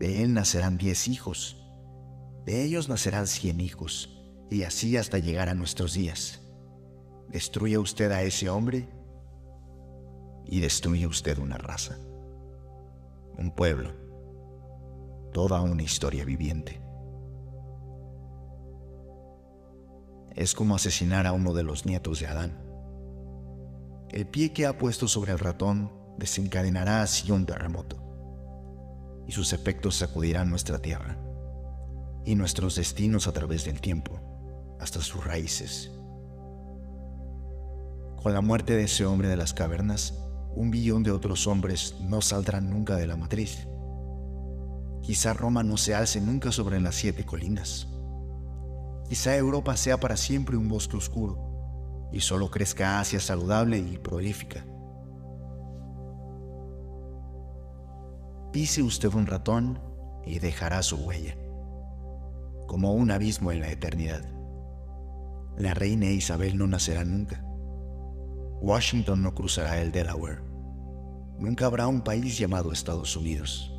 De 0.00 0.22
él 0.24 0.34
nacerán 0.34 0.78
diez 0.78 1.06
hijos. 1.06 1.56
De 2.44 2.64
ellos 2.64 2.88
nacerán 2.88 3.26
cien 3.26 3.60
hijos, 3.60 4.20
y 4.50 4.64
así 4.64 4.96
hasta 4.96 5.18
llegar 5.18 5.48
a 5.48 5.54
nuestros 5.54 5.94
días. 5.94 6.40
Destruye 7.28 7.78
usted 7.78 8.10
a 8.10 8.22
ese 8.22 8.50
hombre 8.50 8.88
y 10.44 10.60
destruye 10.60 11.06
usted 11.06 11.38
una 11.38 11.56
raza, 11.56 11.96
un 13.38 13.54
pueblo, 13.54 13.92
toda 15.32 15.62
una 15.62 15.82
historia 15.82 16.24
viviente. 16.24 16.83
Es 20.34 20.54
como 20.54 20.74
asesinar 20.74 21.26
a 21.26 21.32
uno 21.32 21.54
de 21.54 21.62
los 21.62 21.86
nietos 21.86 22.20
de 22.20 22.26
Adán. 22.26 22.60
El 24.10 24.26
pie 24.26 24.52
que 24.52 24.66
ha 24.66 24.78
puesto 24.78 25.08
sobre 25.08 25.32
el 25.32 25.38
ratón 25.38 25.92
desencadenará 26.18 27.02
así 27.02 27.30
un 27.30 27.46
terremoto, 27.46 28.02
y 29.26 29.32
sus 29.32 29.52
efectos 29.52 29.96
sacudirán 29.96 30.50
nuestra 30.50 30.78
tierra 30.78 31.18
y 32.24 32.34
nuestros 32.34 32.76
destinos 32.76 33.26
a 33.26 33.32
través 33.32 33.64
del 33.64 33.80
tiempo, 33.80 34.20
hasta 34.80 35.00
sus 35.00 35.24
raíces. 35.24 35.90
Con 38.22 38.32
la 38.32 38.40
muerte 38.40 38.74
de 38.74 38.84
ese 38.84 39.04
hombre 39.04 39.28
de 39.28 39.36
las 39.36 39.52
cavernas, 39.52 40.14
un 40.56 40.70
billón 40.70 41.02
de 41.02 41.10
otros 41.10 41.46
hombres 41.46 41.96
no 42.00 42.22
saldrán 42.22 42.70
nunca 42.70 42.96
de 42.96 43.06
la 43.06 43.16
matriz. 43.16 43.68
Quizá 45.02 45.34
Roma 45.34 45.62
no 45.62 45.76
se 45.76 45.94
alce 45.94 46.20
nunca 46.20 46.50
sobre 46.50 46.80
las 46.80 46.94
siete 46.94 47.26
colinas. 47.26 47.88
Quizá 49.08 49.36
Europa 49.36 49.76
sea 49.76 50.00
para 50.00 50.16
siempre 50.16 50.56
un 50.56 50.68
bosque 50.68 50.96
oscuro 50.96 52.08
y 52.12 52.20
solo 52.20 52.50
crezca 52.50 53.00
Asia 53.00 53.20
saludable 53.20 53.78
y 53.78 53.98
prolífica. 53.98 54.64
Pise 58.52 58.82
usted 58.82 59.12
un 59.12 59.26
ratón 59.26 59.80
y 60.24 60.38
dejará 60.38 60.82
su 60.82 60.96
huella, 60.96 61.36
como 62.68 62.92
un 62.94 63.10
abismo 63.10 63.50
en 63.50 63.60
la 63.60 63.70
eternidad. 63.70 64.24
La 65.56 65.74
reina 65.74 66.06
Isabel 66.06 66.56
no 66.56 66.66
nacerá 66.66 67.04
nunca. 67.04 67.44
Washington 68.60 69.22
no 69.22 69.34
cruzará 69.34 69.82
el 69.82 69.92
Delaware. 69.92 70.40
Nunca 71.38 71.66
habrá 71.66 71.88
un 71.88 72.00
país 72.00 72.38
llamado 72.38 72.72
Estados 72.72 73.16
Unidos. 73.16 73.72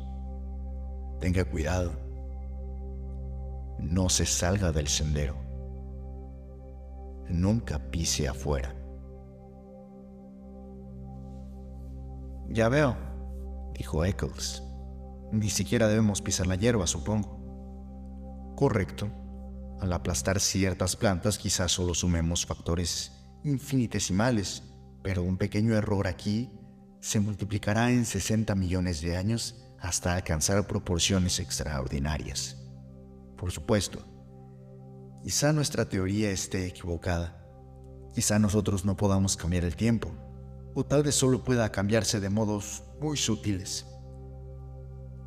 Tenga 1.20 1.44
cuidado. 1.44 2.05
No 3.78 4.08
se 4.08 4.26
salga 4.26 4.72
del 4.72 4.88
sendero. 4.88 5.36
Nunca 7.28 7.78
pise 7.90 8.28
afuera. 8.28 8.74
Ya 12.48 12.68
veo, 12.68 12.96
dijo 13.74 14.04
Eccles. 14.04 14.62
Ni 15.32 15.50
siquiera 15.50 15.88
debemos 15.88 16.22
pisar 16.22 16.46
la 16.46 16.54
hierba, 16.54 16.86
supongo. 16.86 18.54
Correcto. 18.56 19.10
Al 19.80 19.92
aplastar 19.92 20.40
ciertas 20.40 20.96
plantas 20.96 21.38
quizás 21.38 21.72
solo 21.72 21.94
sumemos 21.94 22.46
factores 22.46 23.12
infinitesimales, 23.44 24.62
pero 25.02 25.22
un 25.22 25.36
pequeño 25.36 25.74
error 25.74 26.06
aquí 26.06 26.50
se 27.00 27.20
multiplicará 27.20 27.90
en 27.90 28.06
60 28.06 28.54
millones 28.54 29.00
de 29.00 29.16
años 29.16 29.62
hasta 29.80 30.14
alcanzar 30.14 30.66
proporciones 30.66 31.38
extraordinarias. 31.38 32.65
Por 33.36 33.52
supuesto, 33.52 34.00
quizá 35.22 35.52
nuestra 35.52 35.88
teoría 35.88 36.30
esté 36.30 36.66
equivocada. 36.66 37.42
Quizá 38.14 38.38
nosotros 38.38 38.84
no 38.84 38.96
podamos 38.96 39.36
cambiar 39.36 39.64
el 39.64 39.76
tiempo, 39.76 40.10
o 40.74 40.84
tal 40.84 41.02
vez 41.02 41.14
solo 41.14 41.44
pueda 41.44 41.70
cambiarse 41.70 42.18
de 42.18 42.30
modos 42.30 42.82
muy 43.00 43.16
sutiles. 43.16 43.86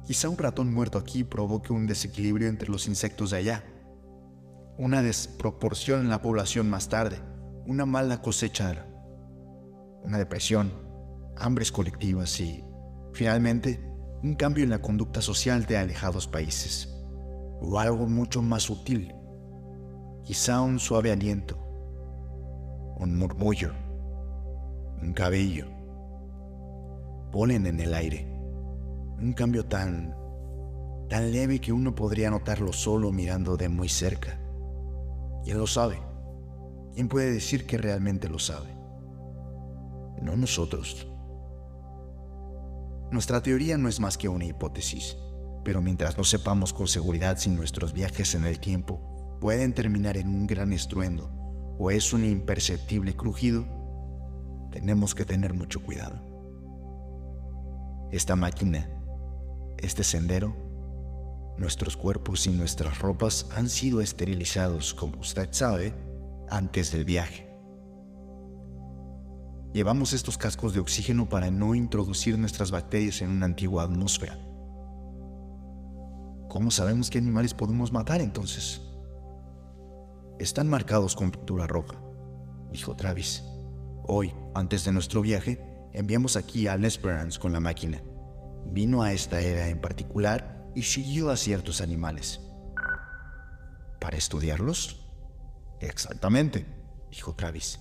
Quizá 0.06 0.28
un 0.28 0.38
ratón 0.38 0.74
muerto 0.74 0.98
aquí 0.98 1.24
provoque 1.24 1.72
un 1.72 1.86
desequilibrio 1.86 2.48
entre 2.48 2.70
los 2.70 2.88
insectos 2.88 3.30
de 3.30 3.38
allá, 3.38 3.64
una 4.78 5.04
desproporción 5.04 6.02
en 6.02 6.10
la 6.10 6.22
población 6.22 6.68
más 6.70 6.90
tarde, 6.90 7.20
una 7.68 7.86
mala 7.86 8.22
cosecha, 8.22 8.88
una 10.04 10.18
depresión, 10.18 10.72
hambres 11.38 11.72
colectivas 11.72 12.40
y, 12.40 12.64
finalmente, 13.14 13.86
un 14.24 14.36
cambio 14.36 14.64
en 14.64 14.72
la 14.72 14.82
conducta 14.82 15.22
social 15.22 15.66
de 15.66 15.78
alejados 15.78 16.28
países, 16.28 16.99
o 17.62 17.80
algo 17.80 18.08
mucho 18.08 18.42
más 18.42 18.64
sutil, 18.64 19.14
quizá 20.24 20.62
un 20.62 20.80
suave 20.80 21.12
aliento, 21.12 21.58
un 22.98 23.18
murmullo, 23.18 23.74
un 25.02 25.14
cabello, 25.14 25.66
polen 27.32 27.66
en 27.66 27.80
el 27.80 27.94
aire 27.94 28.40
un 29.22 29.34
cambio 29.34 29.66
tan, 29.66 30.16
tan 31.10 31.32
leve 31.32 31.60
que 31.60 31.74
uno 31.74 31.94
podría 31.94 32.30
notarlo 32.30 32.72
solo 32.72 33.12
mirando 33.12 33.58
de 33.58 33.68
muy 33.68 33.90
cerca. 33.90 34.40
¿Quién 35.44 35.58
lo 35.58 35.68
sabe? 35.68 36.00
¿Quién 36.94 37.10
puede 37.10 37.32
decir 37.32 37.66
que 37.66 37.78
realmente 37.78 38.30
lo 38.30 38.40
sabe? 38.40 38.74
No 40.22 40.36
nosotros. 40.38 41.08
Nuestra 43.12 43.42
teoría 43.42 43.78
no 43.78 43.90
es 43.90 44.00
más 44.00 44.18
que 44.18 44.30
una 44.30 44.46
hipótesis, 44.46 45.18
pero 45.64 45.82
mientras 45.82 46.18
no 46.18 46.24
sepamos 46.24 46.74
con 46.74 46.88
seguridad 46.88 47.38
si 47.38 47.50
nuestros 47.50 47.94
viajes 47.94 48.36
en 48.36 48.46
el 48.46 48.60
tiempo 48.60 49.38
pueden 49.42 49.74
terminar 49.74 50.18
en 50.18 50.28
un 50.30 50.48
gran 50.48 50.74
estruendo 50.74 51.32
o 51.78 51.92
es 51.92 52.14
un 52.14 52.26
imperceptible 52.26 53.16
crujido, 53.16 53.66
tenemos 54.72 55.16
que 55.16 55.26
tener 55.26 55.54
mucho 55.54 55.82
cuidado. 55.82 56.22
Esta 58.12 58.36
máquina 58.36 58.90
este 59.82 60.04
sendero, 60.04 60.56
nuestros 61.58 61.96
cuerpos 61.96 62.48
y 62.48 62.52
nuestras 62.52 63.00
ropas 63.00 63.48
han 63.56 63.70
sido 63.70 64.02
esterilizados, 64.02 64.94
como 64.94 65.20
usted 65.20 65.50
sabe, 65.52 65.94
antes 66.50 66.92
del 66.92 67.06
viaje. 67.06 67.48
Llevamos 69.74 70.14
estos 70.14 70.38
cascos 70.38 70.74
de 70.74 70.80
oxígeno 70.80 71.30
para 71.30 71.52
no 71.52 71.76
introducir 71.76 72.38
nuestras 72.38 72.72
bacterias 72.72 73.22
en 73.22 73.30
una 73.30 73.46
antigua 73.46 73.84
atmósfera. 73.84 74.38
¿Cómo 76.50 76.72
sabemos 76.72 77.12
qué 77.12 77.20
animales 77.20 77.54
podemos 77.54 77.94
matar 77.94 78.22
entonces? 78.22 78.82
Están 80.40 80.68
marcados 80.68 81.16
con 81.16 81.30
pintura 81.30 81.68
roja, 81.68 82.02
dijo 82.72 82.96
Travis. 82.96 83.44
Hoy, 84.08 84.34
antes 84.56 84.84
de 84.84 84.92
nuestro 84.92 85.22
viaje, 85.22 85.64
enviamos 85.94 86.36
aquí 86.36 86.66
a 86.68 86.74
Esperance 86.74 87.40
con 87.40 87.54
la 87.54 87.60
máquina. 87.60 88.02
Vino 88.66 89.04
a 89.04 89.14
esta 89.14 89.40
era 89.42 89.70
en 89.70 89.80
particular 89.80 90.72
y 90.74 90.82
siguió 90.82 91.30
a 91.30 91.38
ciertos 91.38 91.82
animales. 91.82 92.42
¿Para 94.02 94.18
estudiarlos? 94.18 95.08
Exactamente, 95.82 96.66
dijo 97.12 97.36
Travis. 97.36 97.80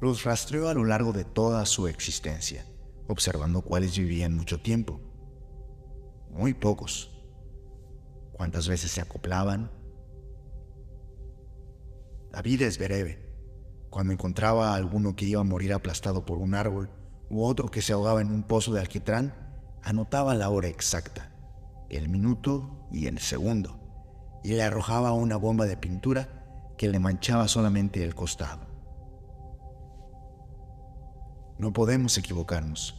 Los 0.00 0.22
rastreó 0.22 0.68
a 0.68 0.74
lo 0.74 0.84
largo 0.84 1.12
de 1.12 1.24
toda 1.24 1.66
su 1.66 1.88
existencia, 1.88 2.64
observando 3.08 3.60
cuáles 3.62 3.98
vivían 3.98 4.36
mucho 4.36 4.60
tiempo. 4.60 5.00
Muy 6.30 6.54
pocos. 6.54 7.12
¿Cuántas 8.32 8.68
veces 8.68 8.90
se 8.90 9.00
acoplaban? 9.00 9.70
La 12.32 12.42
vida 12.42 12.66
es 12.66 12.78
breve. 12.78 13.30
Cuando 13.90 14.12
encontraba 14.12 14.72
a 14.72 14.76
alguno 14.76 15.14
que 15.14 15.26
iba 15.26 15.40
a 15.40 15.44
morir 15.44 15.72
aplastado 15.72 16.24
por 16.24 16.38
un 16.38 16.54
árbol, 16.54 16.90
u 17.28 17.44
otro 17.44 17.70
que 17.70 17.82
se 17.82 17.92
ahogaba 17.92 18.20
en 18.20 18.30
un 18.30 18.42
pozo 18.42 18.72
de 18.72 18.80
alquitrán, 18.80 19.34
anotaba 19.82 20.34
la 20.34 20.48
hora 20.48 20.68
exacta, 20.68 21.30
el 21.90 22.08
minuto 22.08 22.88
y 22.90 23.06
el 23.06 23.18
segundo, 23.18 23.80
y 24.42 24.50
le 24.50 24.62
arrojaba 24.62 25.12
una 25.12 25.36
bomba 25.36 25.66
de 25.66 25.76
pintura 25.76 26.72
que 26.78 26.88
le 26.88 26.98
manchaba 26.98 27.48
solamente 27.48 28.02
el 28.02 28.14
costado. 28.14 28.66
No 31.58 31.72
podemos 31.72 32.16
equivocarnos. 32.18 32.94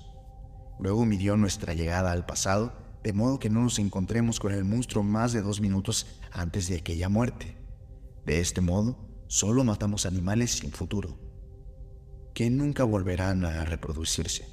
Luego 0.80 1.06
midió 1.06 1.38
nuestra 1.38 1.74
llegada 1.74 2.12
al 2.12 2.25
pasado, 2.25 2.74
de 3.04 3.14
modo 3.14 3.40
que 3.40 3.50
no 3.50 3.62
nos 3.62 3.80
encontremos 3.80 4.40
con 4.40 4.54
el 4.54 4.64
monstruo 4.64 5.04
más 5.04 5.34
de 5.34 5.42
dos 5.42 5.62
minutos 5.62 6.08
antes 6.32 6.68
de 6.68 6.78
aquella 6.78 7.10
muerte. 7.10 7.58
De 8.26 8.40
este 8.40 8.62
modo, 8.62 8.98
solo 9.28 9.64
matamos 9.64 10.06
animales 10.06 10.52
sin 10.52 10.72
futuro 10.72 11.24
que 12.34 12.50
nunca 12.50 12.84
volverán 12.84 13.46
a 13.46 13.64
reproducirse. 13.64 14.48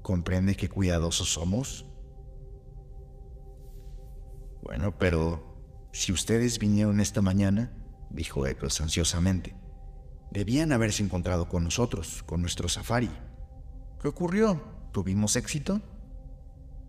¿Comprende 0.00 0.56
qué 0.56 0.68
cuidadosos 0.68 1.32
somos? 1.32 1.86
Bueno, 4.62 4.98
pero 4.98 5.88
si 5.92 6.12
ustedes 6.12 6.58
vinieron 6.58 7.00
esta 7.00 7.20
mañana, 7.20 7.72
dijo 8.10 8.46
Eccles 8.46 8.80
ansiosamente, 8.80 9.54
debían 10.30 10.72
haberse 10.72 11.02
encontrado 11.02 11.48
con 11.48 11.64
nosotros, 11.64 12.22
con 12.22 12.40
nuestro 12.40 12.68
safari. 12.68 13.10
¿Qué 14.00 14.08
ocurrió? 14.08 14.62
¿Tuvimos 14.92 15.36
éxito? 15.36 15.80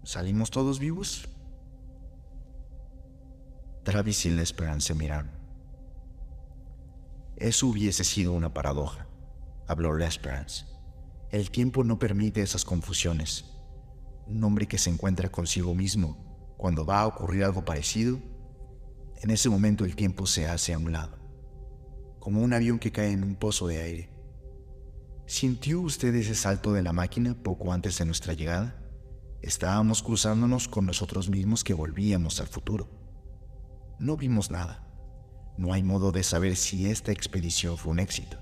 ¿Salimos 0.04 0.52
todos 0.52 0.80
vivos? 0.80 1.30
Travis 3.84 4.26
y 4.26 4.32
la 4.32 4.44
se 4.82 4.94
miraron. 4.94 5.32
Eso 7.38 7.68
hubiese 7.68 8.04
sido 8.04 8.34
una 8.34 8.54
paradoja, 8.54 9.08
habló 9.66 9.94
Lesperance. 9.96 10.66
El 11.32 11.52
tiempo 11.52 11.86
no 11.86 12.00
permite 12.00 12.42
esas 12.42 12.66
confusiones. 12.66 13.46
Un 14.28 14.44
hombre 14.44 14.68
que 14.68 14.78
se 14.78 14.90
encuentra 14.90 15.30
consigo 15.30 15.74
mismo 15.74 16.54
cuando 16.58 16.86
va 16.86 17.00
a 17.00 17.08
ocurrir 17.08 17.46
algo 17.46 17.64
parecido, 17.64 18.20
en 19.22 19.30
ese 19.30 19.50
momento 19.50 19.86
el 19.86 19.96
tiempo 19.96 20.26
se 20.26 20.48
hace 20.48 20.74
a 20.74 20.78
un 20.78 20.92
lado, 20.92 21.18
como 22.20 22.42
un 22.42 22.52
avión 22.52 22.78
que 22.78 22.92
cae 22.92 23.12
en 23.12 23.24
un 23.24 23.36
pozo 23.36 23.68
de 23.68 23.82
aire. 23.82 24.10
¿Sintió 25.28 25.80
usted 25.80 26.14
ese 26.14 26.36
salto 26.36 26.74
de 26.74 26.84
la 26.84 26.92
máquina 26.92 27.42
poco 27.42 27.72
antes 27.72 27.98
de 27.98 28.06
nuestra 28.06 28.34
llegada? 28.34 28.83
Estábamos 29.44 30.02
cruzándonos 30.02 30.70
con 30.70 30.86
nosotros 30.86 31.30
mismos 31.30 31.66
que 31.66 31.74
volvíamos 31.74 32.40
al 32.40 32.48
futuro. 32.48 32.88
No 34.00 34.16
vimos 34.16 34.50
nada. 34.50 34.88
No 35.58 35.74
hay 35.74 35.84
modo 35.84 36.14
de 36.14 36.24
saber 36.24 36.56
si 36.56 36.88
esta 36.90 37.12
expedición 37.12 37.78
fue 37.78 37.92
un 37.92 38.00
éxito, 38.00 38.38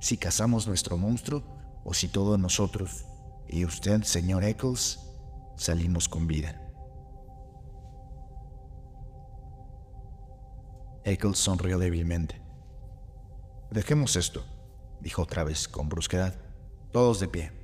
si 0.00 0.16
cazamos 0.16 0.66
nuestro 0.66 0.96
monstruo 0.96 1.44
o 1.84 1.92
si 1.92 2.08
todos 2.08 2.38
nosotros 2.38 3.04
y 3.46 3.66
usted, 3.66 4.02
señor 4.02 4.44
Eccles, 4.44 4.98
salimos 5.56 6.08
con 6.08 6.26
vida. 6.26 6.58
Eccles 11.04 11.38
sonrió 11.38 11.78
débilmente. 11.78 12.40
Dejemos 13.70 14.16
esto, 14.16 14.42
dijo 15.02 15.20
otra 15.20 15.44
vez 15.44 15.68
con 15.68 15.90
brusquedad. 15.90 16.34
Todos 16.92 17.20
de 17.20 17.28
pie. 17.28 17.55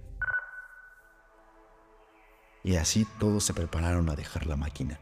Y 2.65 2.77
así 2.77 3.07
todos 3.19 3.45
se 3.45 3.55
prepararon 3.55 4.09
a 4.09 4.15
dejar 4.15 4.47
la 4.47 4.57
máquina. 4.57 5.01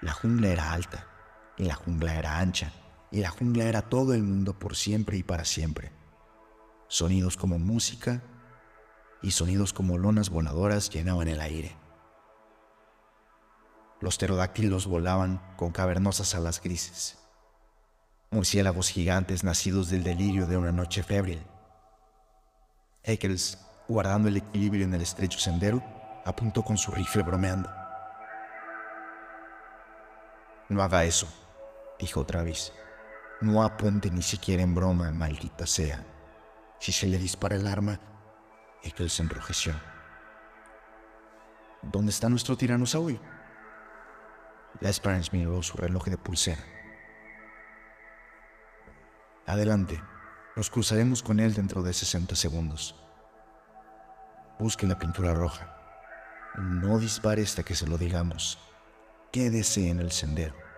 La 0.00 0.12
jungla 0.12 0.48
era 0.48 0.72
alta, 0.72 1.06
y 1.56 1.64
la 1.64 1.74
jungla 1.74 2.14
era 2.14 2.38
ancha, 2.38 2.72
y 3.10 3.20
la 3.20 3.30
jungla 3.30 3.64
era 3.64 3.82
todo 3.82 4.14
el 4.14 4.22
mundo 4.22 4.58
por 4.58 4.76
siempre 4.76 5.16
y 5.16 5.22
para 5.22 5.44
siempre. 5.44 5.90
Sonidos 6.86 7.36
como 7.36 7.58
música 7.58 8.22
y 9.22 9.32
sonidos 9.32 9.72
como 9.72 9.98
lonas 9.98 10.30
voladoras 10.30 10.90
llenaban 10.90 11.28
el 11.28 11.40
aire. 11.40 11.76
Los 14.00 14.16
pterodáctilos 14.16 14.86
volaban 14.86 15.40
con 15.56 15.72
cavernosas 15.72 16.34
alas 16.36 16.62
grises. 16.62 17.18
Murciélagos 18.30 18.90
gigantes 18.90 19.42
nacidos 19.42 19.90
del 19.90 20.04
delirio 20.04 20.46
de 20.46 20.56
una 20.56 20.70
noche 20.70 21.02
febril. 21.02 21.42
Eccles, 23.02 23.58
guardando 23.88 24.28
el 24.28 24.36
equilibrio 24.36 24.84
en 24.84 24.94
el 24.94 25.02
estrecho 25.02 25.40
sendero, 25.40 25.82
apuntó 26.28 26.62
con 26.62 26.76
su 26.76 26.92
rifle 26.92 27.22
bromeando. 27.22 27.70
No 30.68 30.82
haga 30.82 31.04
eso, 31.04 31.26
dijo 31.98 32.26
Travis. 32.26 32.72
No 33.40 33.62
apunte 33.62 34.10
ni 34.10 34.20
siquiera 34.20 34.62
en 34.62 34.74
broma, 34.74 35.10
maldita 35.10 35.66
sea. 35.66 36.04
Si 36.80 36.92
se 36.92 37.06
le 37.06 37.18
dispara 37.18 37.56
el 37.56 37.66
arma, 37.66 37.98
Ekel 38.82 39.08
se 39.08 39.22
enrojeció. 39.22 39.72
¿Dónde 41.82 42.10
está 42.10 42.28
nuestro 42.28 42.56
tiranosaurio? 42.56 43.20
La 44.80 44.90
Esperance 44.90 45.30
miró 45.32 45.62
su 45.62 45.78
reloj 45.78 46.04
de 46.06 46.18
pulsera. 46.18 46.62
Adelante, 49.46 49.98
nos 50.56 50.68
cruzaremos 50.68 51.22
con 51.22 51.40
él 51.40 51.54
dentro 51.54 51.82
de 51.82 51.94
60 51.94 52.36
segundos. 52.36 52.94
Busque 54.58 54.86
la 54.86 54.98
pintura 54.98 55.32
roja. 55.32 55.77
No 56.58 56.98
dispare 56.98 57.42
hasta 57.42 57.62
que 57.62 57.74
se 57.74 57.86
lo 57.86 57.98
digamos. 57.98 58.58
Quédese 59.32 59.88
en 59.88 60.00
el 60.00 60.12
sendero 60.12 60.68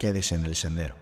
quédese 0.00 0.34
en 0.34 0.46
el 0.46 0.56
sendero. 0.56 0.96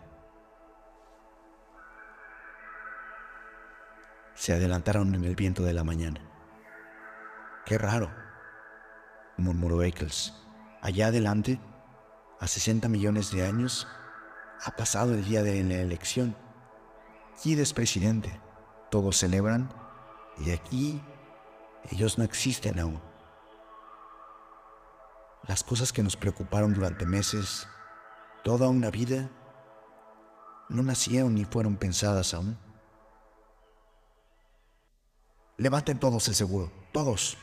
Se 4.35 4.53
adelantaron 4.53 5.15
en 5.15 5.25
el 5.25 5.37
viento 5.37 5.63
de 5.63 5.73
la 5.73 5.85
mañana. 5.85 6.21
Qué 7.65 7.79
raro, 7.79 8.11
murmuró 9.37 9.85
Eccles. 9.85 10.35
Allá 10.83 11.07
adelante, 11.07 11.61
a 12.41 12.49
60 12.49 12.89
millones 12.89 13.31
de 13.31 13.47
años, 13.47 13.87
ha 14.65 14.73
pasado 14.73 15.15
el 15.15 15.25
día 15.25 15.45
de 15.45 15.63
la 15.63 15.77
elección. 15.77 16.37
Kid 17.41 17.61
es 17.61 17.73
presidente, 17.73 18.41
todos 18.91 19.17
celebran, 19.17 19.73
y 20.39 20.51
aquí 20.51 21.01
ellos 21.91 22.19
no 22.19 22.25
existen 22.25 22.79
aún. 22.79 23.01
Las 25.47 25.63
cosas 25.65 25.93
que 25.93 26.03
nos 26.03 26.17
preocuparon 26.17 26.75
durante 26.75 27.07
meses 27.07 27.67
toda 28.43 28.69
una 28.69 28.91
vida, 28.91 29.31
no 30.69 30.83
nacieron 30.83 31.35
ni 31.35 31.45
fueron 31.45 31.77
pensadas 31.77 32.35
aún. 32.35 32.59
Levanten 35.57 35.99
todos 35.99 36.29
el 36.29 36.35
seguro, 36.35 36.73
todos, 36.93 37.37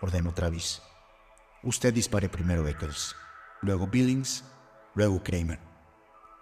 ordenó 0.00 0.34
Travis. 0.34 0.82
Usted 1.62 1.94
dispare 1.94 2.28
primero, 2.28 2.66
Eccles, 2.66 3.14
luego 3.60 3.86
Billings, 3.86 4.44
luego 4.94 5.22
Kramer. 5.22 5.60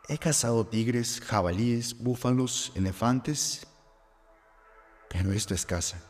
He 0.09 0.19
cazado 0.19 0.67
tigres, 0.67 1.21
jabalíes, 1.21 1.97
búfalos, 1.97 2.73
elefantes, 2.75 3.67
pero 5.09 5.31
esto 5.31 5.55
es 5.55 5.67
caza, 5.67 6.03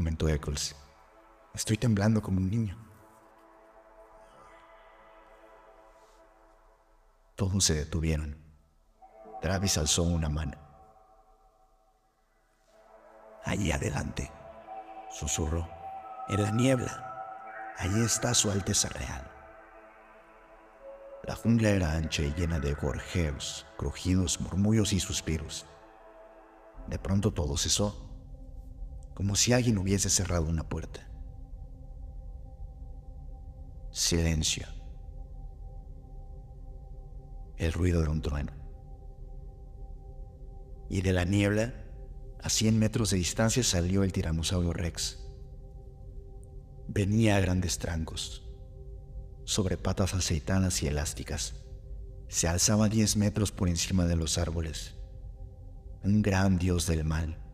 comentó 0.00 0.30
Eccles. 0.30 0.74
Estoy 1.52 1.76
temblando 1.76 2.22
como 2.22 2.38
un 2.38 2.48
niño. 2.48 2.74
Todos 7.36 7.62
se 7.62 7.74
detuvieron. 7.74 8.34
Travis 9.42 9.76
alzó 9.76 10.04
una 10.04 10.30
mano. 10.30 10.56
Allí 13.44 13.70
adelante, 13.72 14.32
susurró. 15.10 15.68
En 16.28 16.42
la 16.44 16.50
niebla, 16.50 17.74
allí 17.76 18.00
está 18.00 18.32
su 18.32 18.50
Alteza 18.50 18.88
Real. 18.88 19.30
La 21.24 21.36
jungla 21.36 21.68
era 21.68 21.92
ancha 21.92 22.22
y 22.22 22.32
llena 22.32 22.58
de 22.58 22.72
gorjeos, 22.72 23.66
crujidos, 23.76 24.40
murmullos 24.40 24.94
y 24.94 25.00
suspiros. 25.00 25.66
De 26.86 26.98
pronto 26.98 27.34
todo 27.34 27.58
cesó, 27.58 28.09
como 29.20 29.36
si 29.36 29.52
alguien 29.52 29.76
hubiese 29.76 30.08
cerrado 30.08 30.46
una 30.46 30.66
puerta. 30.66 31.06
Silencio 33.90 34.66
el 37.58 37.74
ruido 37.74 38.00
de 38.00 38.08
un 38.08 38.22
trueno. 38.22 38.52
y 40.88 41.02
de 41.02 41.12
la 41.12 41.26
niebla, 41.26 41.74
a 42.42 42.48
100 42.48 42.78
metros 42.78 43.10
de 43.10 43.18
distancia, 43.18 43.62
salió 43.62 44.04
el 44.04 44.12
tiranosaurio 44.12 44.72
Rex. 44.72 45.18
Venía 46.88 47.36
a 47.36 47.40
grandes 47.40 47.78
trancos, 47.78 48.48
sobre 49.44 49.76
patas 49.76 50.14
aceitadas 50.14 50.82
y 50.82 50.86
elásticas. 50.86 51.56
Se 52.28 52.48
alzaba 52.48 52.88
10 52.88 53.18
metros 53.18 53.52
por 53.52 53.68
encima 53.68 54.06
de 54.06 54.16
los 54.16 54.38
árboles. 54.38 54.94
Un 56.02 56.22
gran 56.22 56.56
dios 56.58 56.86
del 56.86 57.04
mal, 57.04 57.49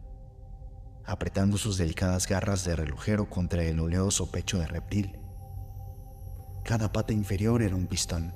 apretando 1.06 1.56
sus 1.56 1.78
delicadas 1.78 2.26
garras 2.26 2.64
de 2.64 2.74
relojero 2.74 3.30
contra 3.30 3.62
el 3.62 3.78
oleoso 3.80 4.30
pecho 4.30 4.58
de 4.58 4.66
reptil. 4.66 5.18
Cada 6.64 6.92
pata 6.92 7.12
inferior 7.12 7.62
era 7.62 7.76
un 7.76 7.86
pistón, 7.86 8.34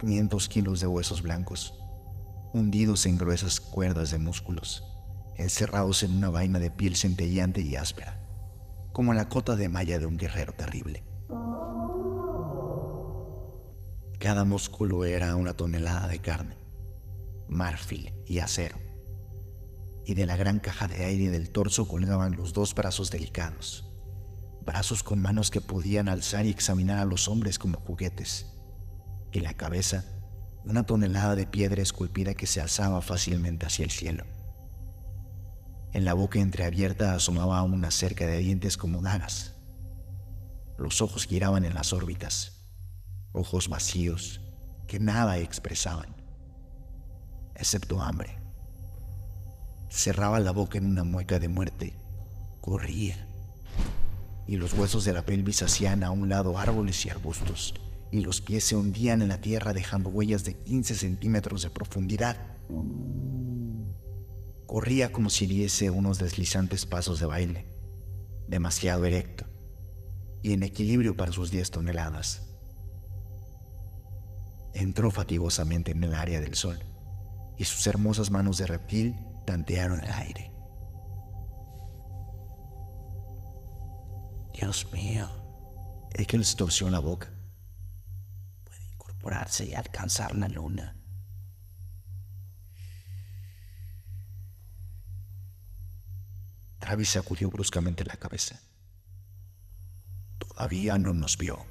500 0.00 0.48
kilos 0.48 0.80
de 0.80 0.86
huesos 0.86 1.22
blancos, 1.22 1.74
hundidos 2.52 3.06
en 3.06 3.16
gruesas 3.16 3.60
cuerdas 3.60 4.10
de 4.10 4.18
músculos, 4.18 4.84
encerrados 5.36 6.02
en 6.02 6.16
una 6.16 6.28
vaina 6.28 6.58
de 6.58 6.70
piel 6.70 6.96
centelleante 6.96 7.62
y 7.62 7.76
áspera, 7.76 8.20
como 8.92 9.14
la 9.14 9.28
cota 9.28 9.56
de 9.56 9.68
malla 9.68 9.98
de 9.98 10.06
un 10.06 10.18
guerrero 10.18 10.52
terrible. 10.52 11.02
Cada 14.18 14.44
músculo 14.44 15.04
era 15.04 15.34
una 15.36 15.54
tonelada 15.54 16.08
de 16.08 16.18
carne, 16.18 16.56
marfil 17.48 18.12
y 18.26 18.38
acero, 18.38 18.78
y 20.06 20.14
de 20.14 20.26
la 20.26 20.36
gran 20.36 20.60
caja 20.60 20.88
de 20.88 21.04
aire 21.04 21.30
del 21.30 21.50
torso 21.50 21.88
colgaban 21.88 22.36
los 22.36 22.52
dos 22.52 22.74
brazos 22.74 23.10
delicados, 23.10 23.90
brazos 24.64 25.02
con 25.02 25.20
manos 25.20 25.50
que 25.50 25.60
podían 25.60 26.08
alzar 26.08 26.46
y 26.46 26.50
examinar 26.50 26.98
a 26.98 27.04
los 27.04 27.28
hombres 27.28 27.58
como 27.58 27.78
juguetes, 27.80 28.46
y 29.32 29.40
la 29.40 29.54
cabeza 29.54 30.04
una 30.64 30.84
tonelada 30.84 31.36
de 31.36 31.46
piedra 31.46 31.82
esculpida 31.82 32.34
que 32.34 32.46
se 32.46 32.60
alzaba 32.60 33.02
fácilmente 33.02 33.66
hacia 33.66 33.84
el 33.84 33.90
cielo. 33.90 34.24
En 35.92 36.04
la 36.04 36.14
boca 36.14 36.40
entreabierta 36.40 37.14
asomaba 37.14 37.62
una 37.62 37.90
cerca 37.90 38.26
de 38.26 38.38
dientes 38.38 38.76
como 38.76 39.02
dagas. 39.02 39.54
Los 40.78 41.00
ojos 41.02 41.26
giraban 41.26 41.64
en 41.64 41.74
las 41.74 41.92
órbitas, 41.92 42.66
ojos 43.32 43.68
vacíos 43.68 44.40
que 44.88 44.98
nada 44.98 45.38
expresaban, 45.38 46.16
excepto 47.54 48.00
hambre. 48.02 48.43
Cerraba 49.94 50.40
la 50.40 50.50
boca 50.50 50.76
en 50.76 50.86
una 50.86 51.04
mueca 51.04 51.38
de 51.38 51.46
muerte, 51.46 51.94
corría, 52.60 53.28
y 54.44 54.56
los 54.56 54.72
huesos 54.72 55.04
de 55.04 55.12
la 55.12 55.24
pelvis 55.24 55.62
hacían 55.62 56.02
a 56.02 56.10
un 56.10 56.28
lado 56.28 56.58
árboles 56.58 57.06
y 57.06 57.10
arbustos. 57.10 57.74
Y 58.10 58.20
los 58.20 58.40
pies 58.40 58.64
se 58.64 58.74
hundían 58.74 59.22
en 59.22 59.28
la 59.28 59.40
tierra 59.40 59.72
dejando 59.72 60.10
huellas 60.10 60.42
de 60.42 60.54
15 60.54 60.96
centímetros 60.96 61.62
de 61.62 61.70
profundidad. 61.70 62.36
Corría 64.66 65.12
como 65.12 65.30
si 65.30 65.46
diese 65.46 65.90
unos 65.90 66.18
deslizantes 66.18 66.86
pasos 66.86 67.20
de 67.20 67.26
baile, 67.26 67.68
demasiado 68.48 69.04
erecto. 69.04 69.46
Y 70.42 70.54
en 70.54 70.64
equilibrio 70.64 71.16
para 71.16 71.30
sus 71.30 71.52
10 71.52 71.70
toneladas. 71.70 72.42
Entró 74.74 75.12
fatigosamente 75.12 75.92
en 75.92 76.02
el 76.02 76.14
área 76.14 76.40
del 76.40 76.56
sol. 76.56 76.80
Y 77.56 77.64
sus 77.64 77.86
hermosas 77.86 78.32
manos 78.32 78.58
de 78.58 78.66
reptil 78.66 79.14
tantearon 79.44 80.00
el 80.00 80.10
aire. 80.10 80.50
Dios 84.52 84.90
mío, 84.92 85.28
Eccles 86.14 86.56
torció 86.56 86.88
la 86.90 87.00
boca 87.00 87.34
y 89.60 89.74
alcanzar 89.74 90.36
la 90.36 90.48
luna. 90.48 90.94
Travis 96.78 97.10
sacudió 97.10 97.50
bruscamente 97.50 98.04
la 98.04 98.16
cabeza. 98.16 98.60
Todavía 100.38 100.98
no 100.98 101.14
nos 101.14 101.38
vio. 101.38 101.64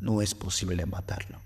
No 0.00 0.20
es 0.20 0.34
posible 0.34 0.84
matarlo. 0.84 1.40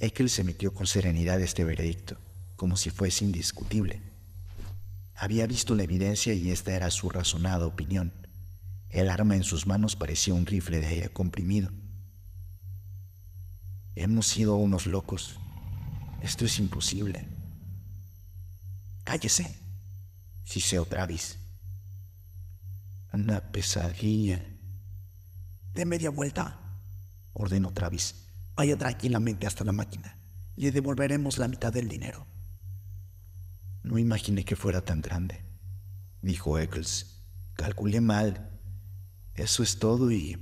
Ekel 0.00 0.30
se 0.30 0.44
metió 0.44 0.72
con 0.72 0.86
serenidad 0.86 1.40
este 1.42 1.62
veredicto, 1.62 2.16
como 2.56 2.78
si 2.78 2.88
fuese 2.88 3.26
indiscutible. 3.26 4.00
Había 5.14 5.46
visto 5.46 5.74
la 5.74 5.82
evidencia 5.82 6.32
y 6.32 6.50
esta 6.50 6.74
era 6.74 6.90
su 6.90 7.10
razonada 7.10 7.66
opinión. 7.66 8.14
El 8.88 9.10
arma 9.10 9.36
en 9.36 9.44
sus 9.44 9.66
manos 9.66 9.96
parecía 9.96 10.32
un 10.32 10.46
rifle 10.46 10.80
de 10.80 10.86
aire 10.86 11.08
comprimido. 11.10 11.70
Hemos 13.94 14.26
sido 14.26 14.56
unos 14.56 14.86
locos. 14.86 15.38
Esto 16.22 16.46
es 16.46 16.58
imposible. 16.58 17.28
Cállese, 19.04 19.54
siseó 20.44 20.86
Travis. 20.86 21.38
Una 23.12 23.52
pesadilla. 23.52 24.42
De 25.74 25.84
media 25.84 26.08
vuelta, 26.08 26.58
ordenó 27.34 27.70
Travis. 27.72 28.29
Vaya 28.60 28.76
tranquilamente 28.76 29.46
hasta 29.46 29.64
la 29.64 29.72
máquina. 29.72 30.18
Le 30.54 30.70
devolveremos 30.70 31.38
la 31.38 31.48
mitad 31.48 31.72
del 31.72 31.88
dinero. 31.88 32.26
No 33.82 33.96
imaginé 33.96 34.44
que 34.44 34.54
fuera 34.54 34.82
tan 34.82 35.00
grande, 35.00 35.42
dijo 36.20 36.58
Eccles. 36.58 37.24
Calculé 37.54 38.02
mal 38.02 38.50
eso 39.34 39.62
es 39.62 39.78
todo 39.78 40.12
y... 40.12 40.36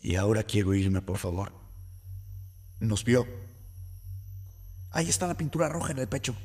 Y 0.00 0.14
ahora 0.14 0.44
quiero 0.44 0.74
irme, 0.74 1.02
por 1.02 1.18
favor. 1.18 1.52
Nos 2.78 3.04
vio. 3.04 3.26
Ahí 4.92 5.08
está 5.08 5.26
la 5.26 5.36
pintura 5.36 5.68
roja 5.68 5.90
en 5.90 5.98
el 5.98 6.06
pecho. 6.06 6.36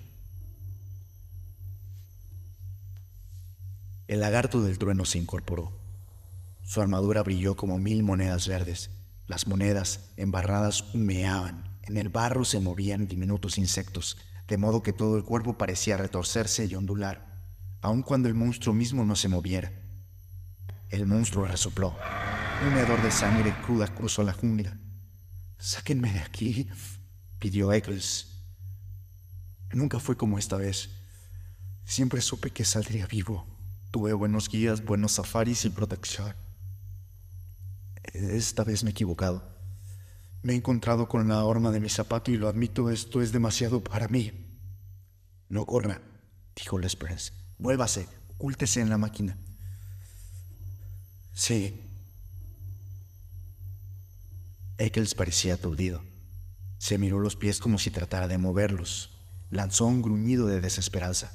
El 4.08 4.22
lagarto 4.22 4.63
del 4.63 4.80
trueno 4.80 5.06
se 5.06 5.20
incorporó. 5.20 5.72
Su 6.63 6.82
armadura 6.82 7.22
brilló 7.22 7.56
como 7.56 7.78
mil 7.78 8.02
monedas 8.02 8.48
verdes. 8.48 8.97
Las 9.28 9.46
monedas, 9.46 10.12
embarradas, 10.16 10.86
humeaban. 10.94 11.80
En 11.84 11.98
el 11.98 12.08
barro 12.10 12.46
se 12.46 12.62
movían 12.62 13.08
diminutos 13.08 13.58
insectos, 13.58 14.18
de 14.48 14.58
modo 14.58 14.82
que 14.82 14.94
todo 14.94 15.18
el 15.18 15.24
cuerpo 15.26 15.58
parecía 15.58 15.98
retorcerse 15.98 16.66
y 16.66 16.76
ondular, 16.76 17.44
aun 17.82 18.04
cuando 18.04 18.30
el 18.30 18.36
monstruo 18.36 18.74
mismo 18.74 19.04
no 19.04 19.18
se 19.18 19.28
moviera. 19.28 19.74
El 20.90 21.06
monstruo 21.06 21.46
resopló. 21.46 21.94
Un 22.66 22.78
hedor 22.78 23.02
de 23.02 23.12
sangre 23.12 23.54
cruda 23.66 23.94
cruzó 23.94 24.24
la 24.24 24.32
jungla. 24.32 24.80
Sáquenme 25.58 26.13
de 26.13 26.20
aquí, 26.20 26.70
pidió 27.40 27.74
Eccles. 27.74 28.46
Nunca 29.74 30.00
fue 30.00 30.16
como 30.16 30.40
esta 30.40 30.56
vez. 30.56 30.90
Siempre 31.84 32.22
supe 32.22 32.52
que 32.52 32.63
saldría 32.63 33.08
vivo. 33.08 33.46
Tuve 33.92 34.13
buenos 34.13 34.48
guías, 34.48 34.86
buenos 34.86 35.13
safaris 35.13 35.66
y 35.66 35.70
protección. 35.70 36.34
Esta 38.17 38.63
vez 38.63 38.84
me 38.84 38.89
he 38.89 38.91
equivocado. 38.91 39.58
Me 40.41 40.53
he 40.53 40.56
encontrado 40.56 41.08
con 41.08 41.27
la 41.27 41.43
horma 41.43 41.71
de 41.71 41.80
mi 41.80 41.89
zapato 41.89 42.32
y 42.32 42.38
lo 42.38 42.47
admito, 42.47 42.89
esto 42.89 43.21
es 43.21 43.32
demasiado 43.32 43.84
para 43.84 44.08
mí. 44.08 44.32
No 45.49 45.65
corra, 45.65 46.01
dijo 46.56 46.77
Lesperance. 46.77 47.34
Vuélvase, 47.58 48.08
ocúltese 48.30 48.82
en 48.82 48.89
la 48.89 48.97
máquina. 48.97 49.38
Sí. 51.34 51.82
Eccles 54.77 55.15
parecía 55.15 55.56
aturdido. 55.56 56.03
Se 56.77 56.97
miró 56.97 57.19
los 57.19 57.36
pies 57.36 57.60
como 57.60 57.77
si 57.77 57.91
tratara 57.91 58.27
de 58.27 58.38
moverlos. 58.38 59.12
Lanzó 59.49 59.86
un 59.86 60.01
gruñido 60.01 60.47
de 60.47 60.62
desesperanza. 60.62 61.32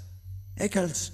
Eccles. 0.57 1.13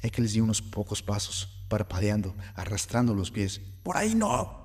Eccles 0.00 0.32
dio 0.32 0.44
unos 0.44 0.62
pocos 0.62 1.02
pasos, 1.02 1.66
parpadeando, 1.68 2.34
arrastrando 2.54 3.14
los 3.14 3.30
pies. 3.30 3.60
¡Por 3.82 3.96
ahí 3.96 4.14
no! 4.14 4.59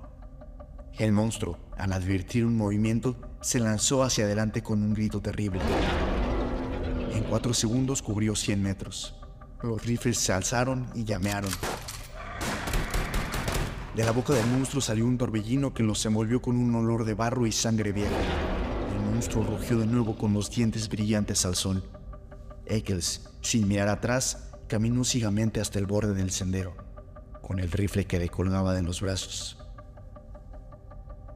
El 0.98 1.12
monstruo, 1.12 1.58
al 1.76 1.92
advertir 1.92 2.46
un 2.46 2.56
movimiento, 2.56 3.16
se 3.42 3.60
lanzó 3.60 4.02
hacia 4.02 4.24
adelante 4.24 4.62
con 4.62 4.82
un 4.82 4.94
grito 4.94 5.20
terrible. 5.20 5.60
En 7.12 7.22
cuatro 7.24 7.52
segundos 7.52 8.00
cubrió 8.00 8.34
100 8.34 8.62
metros. 8.62 9.14
Los 9.62 9.84
rifles 9.84 10.16
se 10.16 10.32
alzaron 10.32 10.88
y 10.94 11.04
llamearon. 11.04 11.50
De 13.94 14.04
la 14.04 14.12
boca 14.12 14.32
del 14.32 14.46
monstruo 14.46 14.80
salió 14.80 15.04
un 15.04 15.18
torbellino 15.18 15.74
que 15.74 15.82
los 15.82 16.04
envolvió 16.06 16.40
con 16.40 16.56
un 16.56 16.74
olor 16.74 17.04
de 17.04 17.12
barro 17.12 17.46
y 17.46 17.52
sangre 17.52 17.92
vieja. 17.92 18.16
El 18.94 19.12
monstruo 19.12 19.44
rugió 19.44 19.78
de 19.78 19.86
nuevo 19.86 20.16
con 20.16 20.32
los 20.32 20.50
dientes 20.50 20.88
brillantes 20.88 21.44
al 21.44 21.56
sol. 21.56 21.84
Eccles, 22.64 23.28
sin 23.42 23.68
mirar 23.68 23.88
atrás, 23.88 24.50
caminó 24.66 25.04
ciegamente 25.04 25.60
hasta 25.60 25.78
el 25.78 25.84
borde 25.84 26.14
del 26.14 26.30
sendero, 26.30 26.74
con 27.42 27.58
el 27.58 27.70
rifle 27.70 28.06
que 28.06 28.18
le 28.18 28.30
colgaba 28.30 28.72
de 28.72 28.82
los 28.82 29.02
brazos. 29.02 29.55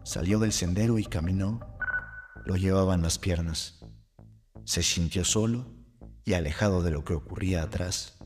Salió 0.03 0.39
del 0.39 0.53
sendero 0.53 0.99
y 0.99 1.05
caminó. 1.05 1.61
Lo 2.47 2.57
llevaban 2.57 3.03
las 3.03 3.19
piernas. 3.19 3.81
Se 4.65 4.83
sintió 4.83 5.25
solo 5.25 5.73
y 6.25 6.35
alejado 6.35 6.83
de 6.83 6.91
lo 6.91 7.05
que 7.05 7.15
ocurría 7.15 7.63
atrás. 7.63 8.19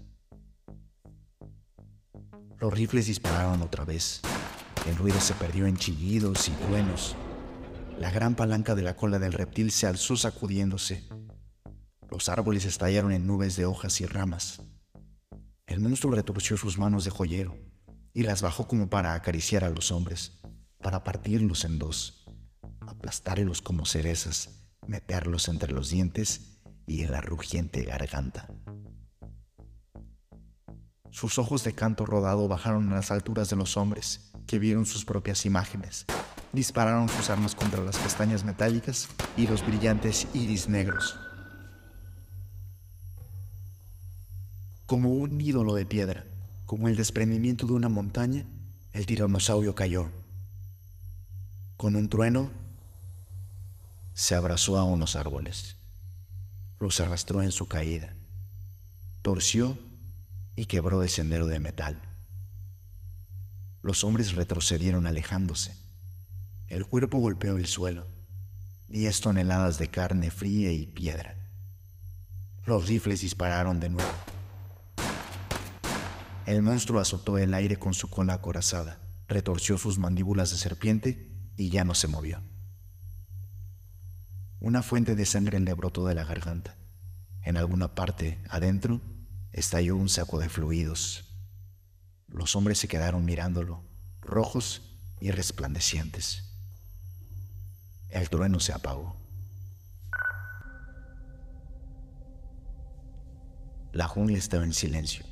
Los 2.59 2.73
rifles 2.73 3.07
dispararon 3.07 3.63
otra 3.63 3.85
vez. 3.85 4.23
El 4.87 4.97
ruido 4.97 5.21
se 5.21 5.35
perdió 5.35 5.67
en 5.67 5.77
chillidos 5.77 6.49
y 6.49 6.53
truenos. 6.53 7.17
La 7.99 8.11
gran 8.11 8.35
palanca 8.35 8.75
de 8.75 8.83
la 8.83 8.97
cola 8.97 9.19
del 9.19 9.33
reptil 9.33 9.71
se 9.71 9.87
alzó 9.87 10.17
sacudiéndose. 10.17 11.09
Los 12.11 12.29
árboles 12.29 12.65
estallaron 12.65 13.13
en 13.13 13.27
nubes 13.27 13.57
de 13.57 13.67
hojas 13.67 14.01
y 14.01 14.07
ramas. 14.07 14.63
El 15.67 15.81
monstruo 15.81 16.15
retorció 16.15 16.57
sus 16.57 16.79
manos 16.79 17.05
de 17.05 17.11
joyero 17.11 17.57
y 18.13 18.23
las 18.23 18.43
bajó 18.43 18.69
como 18.69 18.89
para 18.89 19.15
acariciar 19.15 19.65
a 19.65 19.71
los 19.71 19.91
hombres, 19.91 20.39
para 20.85 21.03
partirlos 21.03 21.65
en 21.65 21.79
dos, 21.79 22.27
aplastarlos 22.83 23.63
como 23.63 23.87
cerezas, 23.87 24.51
meterlos 24.87 25.49
entre 25.49 25.73
los 25.73 25.89
dientes 25.89 26.61
y 26.87 27.05
en 27.05 27.13
la 27.13 27.23
rugiente 27.23 27.83
garganta. 27.85 28.53
Sus 31.11 31.39
ojos 31.39 31.65
de 31.65 31.73
canto 31.73 32.05
rodado 32.05 32.49
bajaron 32.49 32.93
a 32.93 32.97
las 32.97 33.11
alturas 33.11 33.49
de 33.49 33.57
los 33.57 33.79
hombres, 33.79 34.31
que 34.47 34.59
vieron 34.59 34.85
sus 34.85 35.07
propias 35.07 35.47
imágenes. 35.47 36.05
Dispararon 36.53 37.09
sus 37.09 37.31
armas 37.31 37.55
contra 37.55 37.83
las 37.83 37.97
pestañas 37.97 38.45
metálicas 38.45 39.09
y 39.39 39.47
los 39.47 39.67
brillantes 39.67 40.29
iris 40.35 40.69
negros. 40.69 41.19
Como 44.85 45.15
un 45.15 45.41
ídolo 45.41 45.75
de 45.77 45.87
piedra, 45.87 46.27
como 46.67 46.89
el 46.89 46.97
desprendimiento 46.97 47.67
de 47.67 47.73
una 47.73 47.89
montaña, 47.89 48.45
el 48.93 49.07
tiranosaurio 49.07 49.75
cayó. 49.75 50.11
Con 51.77 51.97
un 51.97 52.09
trueno, 52.09 52.53
se 54.13 54.37
abrazó 54.37 54.79
a 54.79 54.85
unos 54.85 55.17
árboles. 55.17 55.77
Los 56.79 57.01
arrastró 57.01 57.43
en 57.43 57.51
su 57.51 57.67
caída. 57.67 58.15
Torció 59.23 59.77
y 60.55 60.67
quebró 60.67 61.03
el 61.03 61.09
sendero 61.09 61.47
de 61.47 61.59
metal. 61.59 62.01
Los 63.83 64.05
hombres 64.05 64.35
retrocedieron 64.35 65.09
alejándose. 65.09 65.77
El 66.69 66.87
cuerpo 66.87 67.19
golpeó 67.19 67.57
el 67.57 67.67
suelo. 67.67 68.07
Diez 68.87 69.21
toneladas 69.21 69.77
de 69.77 69.89
carne 69.89 70.31
fría 70.31 70.71
y 70.71 70.87
piedra. 70.87 71.37
Los 72.67 72.87
rifles 72.87 73.21
dispararon 73.21 73.81
de 73.81 73.89
nuevo. 73.91 74.11
El 76.47 76.63
monstruo 76.63 77.01
azotó 77.01 77.37
el 77.37 77.53
aire 77.53 77.79
con 77.79 77.95
su 77.95 78.09
cola 78.09 78.35
acorazada, 78.35 79.01
retorció 79.27 79.77
sus 79.77 79.99
mandíbulas 79.99 80.51
de 80.53 80.57
serpiente 80.57 81.34
y 81.57 81.71
ya 81.71 81.85
no 81.85 81.95
se 81.95 82.09
movió. 82.09 82.41
Una 84.61 84.83
fuente 84.83 85.15
de 85.15 85.27
sangre 85.27 85.61
le 85.61 85.75
brotó 85.75 86.07
de 86.07 86.15
la 86.15 86.25
garganta. 86.25 86.77
En 87.43 87.57
alguna 87.57 87.95
parte, 87.95 88.43
adentro, 88.49 89.01
estalló 89.53 89.97
un 89.97 90.09
saco 90.09 90.39
de 90.39 90.49
fluidos. 90.49 91.35
Los 92.29 92.57
hombres 92.57 92.79
se 92.79 92.89
quedaron 92.89 93.25
mirándolo, 93.25 93.85
rojos 94.23 94.83
y 95.21 95.31
resplandecientes. 95.31 96.51
El 98.09 98.31
trueno 98.31 98.59
se 98.61 98.73
apagó. 98.73 99.17
La 103.93 104.09
jungla 104.09 104.39
estaba 104.39 104.65
en 104.65 104.73
silencio. 104.73 105.25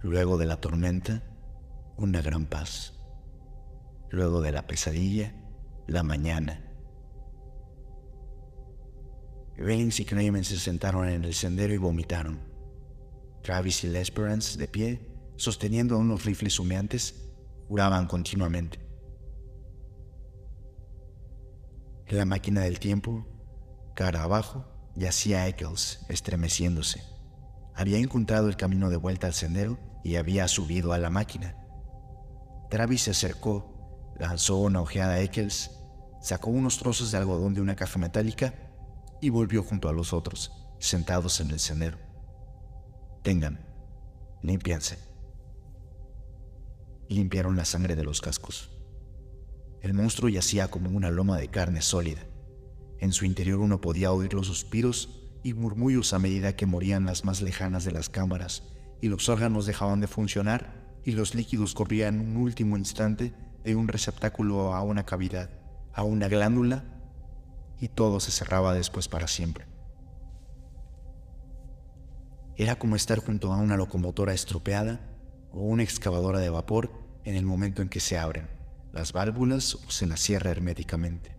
Luego 0.00 0.38
de 0.38 0.46
la 0.46 0.60
tormenta, 0.60 1.22
una 1.96 2.22
gran 2.22 2.46
paz. 2.46 2.94
Luego 4.14 4.40
de 4.40 4.52
la 4.52 4.64
pesadilla, 4.64 5.34
la 5.88 6.04
mañana. 6.04 6.62
Vince 9.56 10.02
y 10.02 10.04
Kramen 10.04 10.44
se 10.44 10.56
sentaron 10.56 11.08
en 11.08 11.24
el 11.24 11.34
sendero 11.34 11.74
y 11.74 11.78
vomitaron. 11.78 12.38
Travis 13.42 13.82
y 13.82 13.88
Lesperance, 13.88 14.56
de 14.56 14.68
pie, 14.68 15.10
sosteniendo 15.34 15.98
unos 15.98 16.24
rifles 16.24 16.60
humeantes, 16.60 17.28
juraban 17.66 18.06
continuamente. 18.06 18.78
En 22.06 22.16
la 22.16 22.24
máquina 22.24 22.60
del 22.60 22.78
tiempo, 22.78 23.26
cara 23.96 24.22
abajo, 24.22 24.64
yacía 24.94 25.48
Eccles, 25.48 26.06
estremeciéndose. 26.08 27.02
Había 27.74 27.98
encontrado 27.98 28.46
el 28.46 28.56
camino 28.56 28.90
de 28.90 28.96
vuelta 28.96 29.26
al 29.26 29.34
sendero 29.34 29.76
y 30.04 30.14
había 30.14 30.46
subido 30.46 30.92
a 30.92 30.98
la 30.98 31.10
máquina. 31.10 31.56
Travis 32.70 33.02
se 33.02 33.10
acercó, 33.10 33.73
lanzó 34.18 34.58
una 34.58 34.80
ojeada 34.80 35.14
a 35.14 35.20
Eccles, 35.20 35.70
sacó 36.20 36.50
unos 36.50 36.78
trozos 36.78 37.10
de 37.10 37.18
algodón 37.18 37.54
de 37.54 37.60
una 37.60 37.76
caja 37.76 37.98
metálica 37.98 38.54
y 39.20 39.30
volvió 39.30 39.62
junto 39.62 39.88
a 39.88 39.92
los 39.92 40.12
otros, 40.12 40.52
sentados 40.78 41.40
en 41.40 41.50
el 41.50 41.58
sendero. 41.58 41.98
Tengan, 43.22 43.60
limpianse. 44.42 44.98
Limpiaron 47.08 47.56
la 47.56 47.64
sangre 47.64 47.96
de 47.96 48.04
los 48.04 48.20
cascos. 48.20 48.70
El 49.80 49.94
monstruo 49.94 50.28
yacía 50.28 50.68
como 50.68 50.90
una 50.90 51.10
loma 51.10 51.38
de 51.38 51.48
carne 51.48 51.82
sólida. 51.82 52.22
En 52.98 53.12
su 53.12 53.26
interior 53.26 53.60
uno 53.60 53.80
podía 53.80 54.12
oír 54.12 54.32
los 54.32 54.46
suspiros 54.46 55.20
y 55.42 55.52
murmullos 55.52 56.14
a 56.14 56.18
medida 56.18 56.56
que 56.56 56.64
morían 56.64 57.04
las 57.04 57.24
más 57.24 57.42
lejanas 57.42 57.84
de 57.84 57.92
las 57.92 58.08
cámaras 58.08 58.62
y 59.02 59.08
los 59.08 59.28
órganos 59.28 59.66
dejaban 59.66 60.00
de 60.00 60.06
funcionar 60.06 61.00
y 61.04 61.12
los 61.12 61.34
líquidos 61.34 61.74
corrían 61.74 62.18
un 62.18 62.38
último 62.38 62.78
instante 62.78 63.34
de 63.64 63.74
un 63.74 63.88
receptáculo 63.88 64.74
a 64.74 64.82
una 64.82 65.04
cavidad, 65.04 65.50
a 65.92 66.02
una 66.04 66.28
glándula, 66.28 66.84
y 67.80 67.88
todo 67.88 68.20
se 68.20 68.30
cerraba 68.30 68.72
después 68.72 69.08
para 69.08 69.26
siempre. 69.26 69.66
Era 72.56 72.76
como 72.78 72.94
estar 72.94 73.18
junto 73.18 73.52
a 73.52 73.56
una 73.56 73.76
locomotora 73.76 74.32
estropeada 74.32 75.00
o 75.50 75.62
una 75.62 75.82
excavadora 75.82 76.38
de 76.38 76.50
vapor 76.50 76.92
en 77.24 77.34
el 77.34 77.44
momento 77.44 77.82
en 77.82 77.88
que 77.88 78.00
se 78.00 78.18
abren 78.18 78.48
las 78.92 79.12
válvulas 79.12 79.74
o 79.74 79.90
se 79.90 80.06
las 80.06 80.20
cierra 80.20 80.52
herméticamente. 80.52 81.36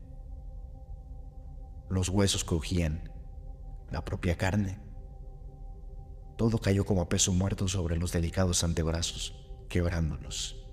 Los 1.89 2.09
huesos 2.09 2.43
crujían, 2.43 3.09
la 3.91 4.03
propia 4.03 4.35
carne 4.38 4.85
todo 6.38 6.57
cayó 6.57 6.85
como 6.85 7.07
peso 7.07 7.31
muerto 7.31 7.67
sobre 7.67 7.97
los 7.97 8.11
delicados 8.11 8.63
antebrazos, 8.63 9.33
quebrándolos. 9.69 10.64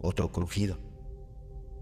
Otro 0.00 0.32
crujido. 0.32 0.78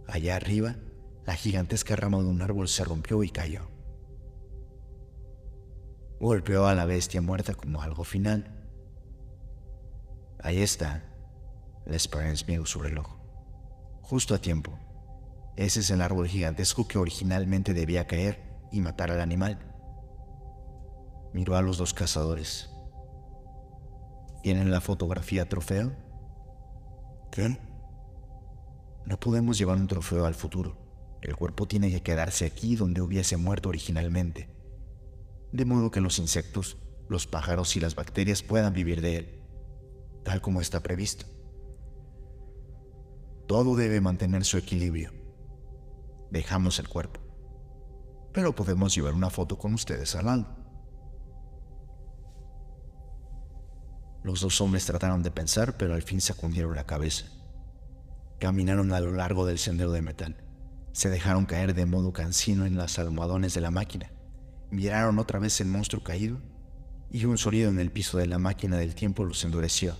Allá 0.06 0.36
arriba, 0.36 0.76
la 1.24 1.34
gigantesca 1.34 1.96
rama 1.96 2.18
de 2.18 2.26
un 2.26 2.42
árbol 2.42 2.68
se 2.68 2.84
rompió 2.84 3.22
y 3.22 3.30
cayó. 3.30 3.68
Golpeó 6.20 6.66
a 6.66 6.74
la 6.74 6.86
bestia 6.86 7.20
muerta 7.20 7.54
como 7.54 7.82
algo 7.82 8.04
final. 8.04 8.52
Ahí 10.40 10.62
está, 10.62 11.04
la 11.84 11.96
Esperance 11.96 12.44
miró 12.46 12.64
su 12.66 12.80
reloj. 12.80 13.06
Justo 14.02 14.34
a 14.34 14.38
tiempo. 14.38 14.78
Ese 15.56 15.80
es 15.80 15.90
el 15.90 16.00
árbol 16.00 16.28
gigantesco 16.28 16.86
que 16.86 16.98
originalmente 16.98 17.74
debía 17.74 18.06
caer 18.06 18.58
y 18.70 18.80
matar 18.80 19.10
al 19.10 19.20
animal 19.20 19.76
miró 21.36 21.54
a 21.54 21.60
los 21.60 21.76
dos 21.76 21.92
cazadores. 21.92 22.70
¿Tienen 24.42 24.70
la 24.70 24.80
fotografía 24.80 25.46
trofeo? 25.46 25.92
¿Qué? 27.30 27.58
No 29.06 29.20
podemos 29.20 29.56
llevar 29.56 29.76
un 29.76 29.86
trofeo 29.86 30.26
al 30.26 30.34
futuro. 30.34 30.76
El 31.22 31.36
cuerpo 31.36 31.66
tiene 31.66 31.90
que 31.90 32.02
quedarse 32.02 32.44
aquí 32.44 32.74
donde 32.74 33.00
hubiese 33.00 33.36
muerto 33.36 33.68
originalmente. 33.68 34.50
De 35.52 35.64
modo 35.64 35.92
que 35.92 36.00
los 36.00 36.18
insectos, 36.18 36.76
los 37.08 37.26
pájaros 37.28 37.76
y 37.76 37.80
las 37.80 37.94
bacterias 37.94 38.42
puedan 38.42 38.74
vivir 38.74 39.00
de 39.00 39.16
él, 39.16 39.42
tal 40.24 40.40
como 40.40 40.60
está 40.60 40.82
previsto. 40.82 41.24
Todo 43.46 43.76
debe 43.76 44.00
mantener 44.00 44.44
su 44.44 44.58
equilibrio. 44.58 45.12
Dejamos 46.32 46.80
el 46.80 46.88
cuerpo. 46.88 47.20
Pero 48.32 48.56
podemos 48.56 48.92
llevar 48.92 49.14
una 49.14 49.30
foto 49.30 49.56
con 49.56 49.72
ustedes 49.72 50.16
al 50.16 50.26
lado. 50.26 50.46
Los 54.24 54.40
dos 54.40 54.60
hombres 54.60 54.84
trataron 54.84 55.22
de 55.22 55.30
pensar, 55.30 55.76
pero 55.76 55.94
al 55.94 56.02
fin 56.02 56.20
sacudieron 56.20 56.74
la 56.74 56.84
cabeza. 56.84 57.35
Caminaron 58.38 58.92
a 58.92 59.00
lo 59.00 59.12
largo 59.12 59.46
del 59.46 59.58
sendero 59.58 59.92
de 59.92 60.02
metal. 60.02 60.36
Se 60.92 61.08
dejaron 61.08 61.46
caer 61.46 61.74
de 61.74 61.86
modo 61.86 62.12
cansino 62.12 62.66
en 62.66 62.76
las 62.76 62.98
almohadones 62.98 63.54
de 63.54 63.60
la 63.60 63.70
máquina. 63.70 64.10
Miraron 64.70 65.18
otra 65.18 65.38
vez 65.38 65.60
el 65.60 65.68
monstruo 65.68 66.02
caído 66.02 66.40
y 67.10 67.24
un 67.24 67.38
sonido 67.38 67.70
en 67.70 67.78
el 67.78 67.90
piso 67.90 68.18
de 68.18 68.26
la 68.26 68.38
máquina 68.38 68.76
del 68.76 68.94
tiempo 68.94 69.24
los 69.24 69.44
endureció. 69.44 69.96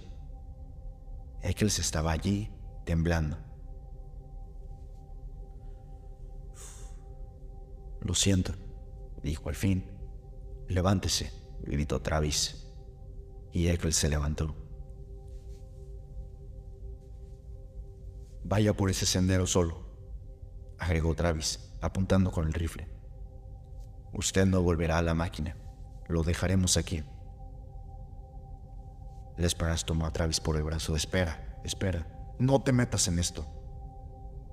Eccles 1.42 1.78
estaba 1.78 2.12
allí, 2.12 2.50
temblando. 2.84 3.38
Lo 8.00 8.14
siento, 8.14 8.52
dijo 9.22 9.48
al 9.48 9.54
fin. 9.54 9.90
Levántese, 10.68 11.32
gritó 11.62 12.02
Travis 12.02 12.66
y 13.52 13.68
Eccles 13.68 13.96
se 13.96 14.08
levantó. 14.08 14.65
Vaya 18.48 18.72
por 18.74 18.90
ese 18.90 19.06
sendero 19.06 19.44
solo, 19.44 19.80
agregó 20.78 21.16
Travis, 21.16 21.72
apuntando 21.80 22.30
con 22.30 22.46
el 22.46 22.52
rifle. 22.52 22.88
Usted 24.12 24.46
no 24.46 24.62
volverá 24.62 24.98
a 24.98 25.02
la 25.02 25.14
máquina. 25.14 25.56
Lo 26.06 26.22
dejaremos 26.22 26.76
aquí. 26.76 27.02
Lesperance 29.36 29.84
tomó 29.84 30.06
a 30.06 30.12
Travis 30.12 30.38
por 30.38 30.54
el 30.56 30.62
brazo. 30.62 30.94
Espera, 30.94 31.60
espera. 31.64 32.06
No 32.38 32.62
te 32.62 32.70
metas 32.70 33.08
en 33.08 33.18
esto. 33.18 33.44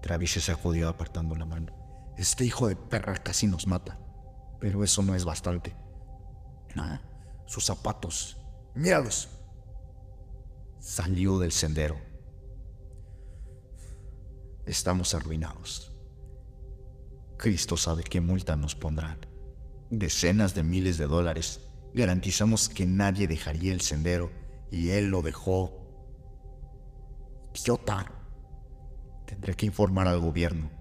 Travis 0.02 0.32
se 0.32 0.42
sacudió 0.42 0.90
apartando 0.90 1.36
la 1.36 1.46
mano. 1.46 1.72
Este 2.18 2.46
hijo 2.46 2.68
de 2.68 2.76
perra 2.76 3.18
casi 3.18 3.46
nos 3.46 3.68
mata. 3.68 4.00
Pero 4.60 4.84
eso 4.84 5.04
no 5.04 5.14
es 5.14 5.24
bastante. 5.24 5.76
Ah, 6.76 7.00
sus 7.46 7.64
zapatos. 7.64 8.38
Míralos. 8.74 9.30
Salió 10.80 11.38
del 11.38 11.52
sendero. 11.52 12.13
Estamos 14.66 15.14
arruinados. 15.14 15.92
Cristo 17.38 17.76
sabe 17.76 18.04
qué 18.04 18.22
multa 18.22 18.56
nos 18.56 18.76
pondrán. 18.76 19.20
Decenas 19.90 20.56
de 20.56 20.64
miles 20.64 20.98
de 20.98 21.08
dólares. 21.08 21.60
Garantizamos 21.94 22.70
que 22.70 22.86
nadie 22.86 23.28
dejaría 23.28 23.74
el 23.74 23.82
sendero 23.82 24.32
y 24.72 24.90
él 24.90 25.10
lo 25.10 25.22
dejó. 25.22 25.72
Idiota. 27.54 28.12
Tendré 29.26 29.56
que 29.56 29.66
informar 29.66 30.08
al 30.08 30.20
gobierno. 30.20 30.72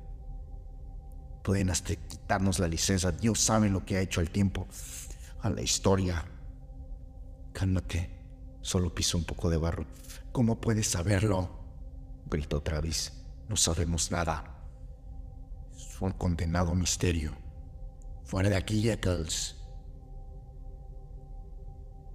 Pueden 1.43 1.71
hasta 1.71 1.97
quitarnos 1.97 2.61
la 2.61 2.69
licencia. 2.69 3.11
Dios 3.11 3.41
sabe 3.41 3.69
lo 3.69 3.85
que 3.85 3.97
ha 3.97 4.01
hecho 4.01 4.21
al 4.21 4.31
tiempo, 4.31 4.69
a 5.41 5.51
la 5.51 5.63
historia. 5.63 6.25
Cálmate. 7.53 8.11
Solo 8.61 8.95
piso 8.95 9.19
un 9.19 9.25
poco 9.25 9.51
de 9.51 9.57
barro. 9.57 9.85
¿Cómo 10.31 10.61
puedes 10.61 10.87
saberlo? 10.87 11.51
Gritó 12.27 12.63
Travis. 12.63 13.22
No 13.53 13.57
sabemos 13.59 14.11
nada. 14.11 14.43
Es 15.77 16.01
un 16.01 16.13
condenado 16.13 16.75
misterio. 16.75 17.33
Fuera 18.25 18.49
de 18.49 18.57
aquí, 18.57 18.89
Eccles. 18.89 19.57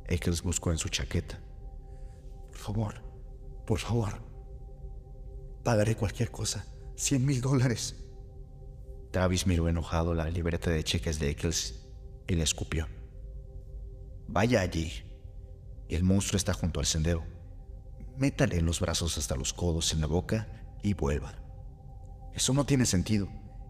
Eccles 0.08 0.42
buscó 0.42 0.72
en 0.72 0.80
su 0.80 0.90
chaqueta. 0.90 1.40
Por 2.48 2.58
favor, 2.58 3.04
por 3.68 3.78
favor. 3.78 4.20
Pagaré 5.64 5.96
cualquier 5.96 6.32
cosa. 6.32 6.66
Cien 6.96 7.24
mil 7.24 7.40
dólares. 7.40 7.96
Travis 9.12 9.46
miró 9.46 9.70
enojado 9.70 10.16
la 10.16 10.32
libreta 10.32 10.72
de 10.72 10.84
cheques 10.84 11.20
de 11.20 11.30
Eccles 11.30 11.88
y 12.28 12.34
le 12.34 12.42
escupió. 12.42 12.88
Vaya 14.28 14.62
allí. 14.62 14.92
El 15.88 16.02
monstruo 16.02 16.38
está 16.38 16.56
junto 16.56 16.80
al 16.80 16.88
sendero. 16.88 17.24
Métale 18.18 18.60
los 18.62 18.80
brazos 18.80 19.20
hasta 19.20 19.36
los 19.36 19.54
codos 19.54 19.94
en 19.94 20.02
la 20.02 20.08
boca 20.08 20.57
y 20.84 20.94
vuelva. 20.94 21.34
Eso 22.34 22.54
no 22.54 22.66
tiene 22.66 22.86
sentido. 22.86 23.28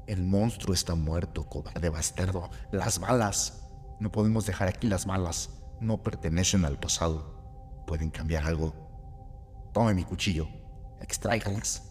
El 0.08 0.24
monstruo 0.24 0.74
está 0.74 0.96
muerto, 0.96 1.48
cobarde 1.48 1.90
bastardo. 1.90 2.50
Las 2.72 3.00
balas. 3.00 3.64
No 4.00 4.12
podemos 4.12 4.46
dejar 4.46 4.68
aquí 4.68 4.88
las 4.88 5.06
balas. 5.06 5.50
No 5.80 6.04
pertenecen 6.04 6.66
al 6.66 6.80
pasado. 6.80 7.84
Pueden 7.88 8.10
cambiar 8.10 8.46
algo. 8.46 9.70
Tome 9.74 9.94
mi 9.94 10.04
cuchillo. 10.04 10.48
Extráigalas. 11.02 11.84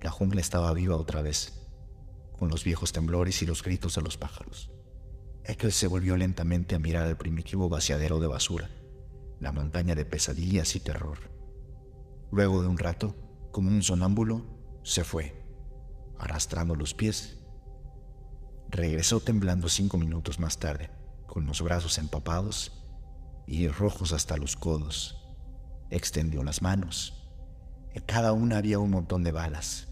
La 0.00 0.10
jungla 0.10 0.42
estaba 0.42 0.72
viva 0.74 0.96
otra 0.96 1.22
vez, 1.22 1.66
con 2.38 2.50
los 2.50 2.62
viejos 2.62 2.92
temblores 2.92 3.40
y 3.40 3.46
los 3.46 3.62
gritos 3.62 3.94
de 3.94 4.02
los 4.02 4.18
pájaros. 4.18 4.70
Ekel 5.44 5.72
se 5.72 5.86
volvió 5.86 6.16
lentamente 6.16 6.74
a 6.74 6.78
mirar 6.78 7.06
el 7.08 7.16
primitivo 7.16 7.70
vaciadero 7.70 8.20
de 8.20 8.26
basura, 8.26 8.70
la 9.40 9.50
montaña 9.50 9.94
de 9.94 10.04
pesadillas 10.04 10.76
y 10.76 10.80
terror. 10.80 11.33
Luego 12.34 12.62
de 12.62 12.66
un 12.66 12.78
rato, 12.78 13.14
como 13.52 13.68
un 13.68 13.84
sonámbulo, 13.84 14.44
se 14.82 15.04
fue, 15.04 15.40
arrastrando 16.18 16.74
los 16.74 16.92
pies. 16.92 17.38
Regresó 18.70 19.20
temblando 19.20 19.68
cinco 19.68 19.98
minutos 19.98 20.40
más 20.40 20.58
tarde, 20.58 20.90
con 21.28 21.46
los 21.46 21.62
brazos 21.62 21.96
empapados 21.96 22.84
y 23.46 23.68
rojos 23.68 24.12
hasta 24.12 24.36
los 24.36 24.56
codos. 24.56 25.32
Extendió 25.90 26.42
las 26.42 26.60
manos. 26.60 27.30
En 27.92 28.02
cada 28.02 28.32
una 28.32 28.58
había 28.58 28.80
un 28.80 28.90
montón 28.90 29.22
de 29.22 29.30
balas. 29.30 29.86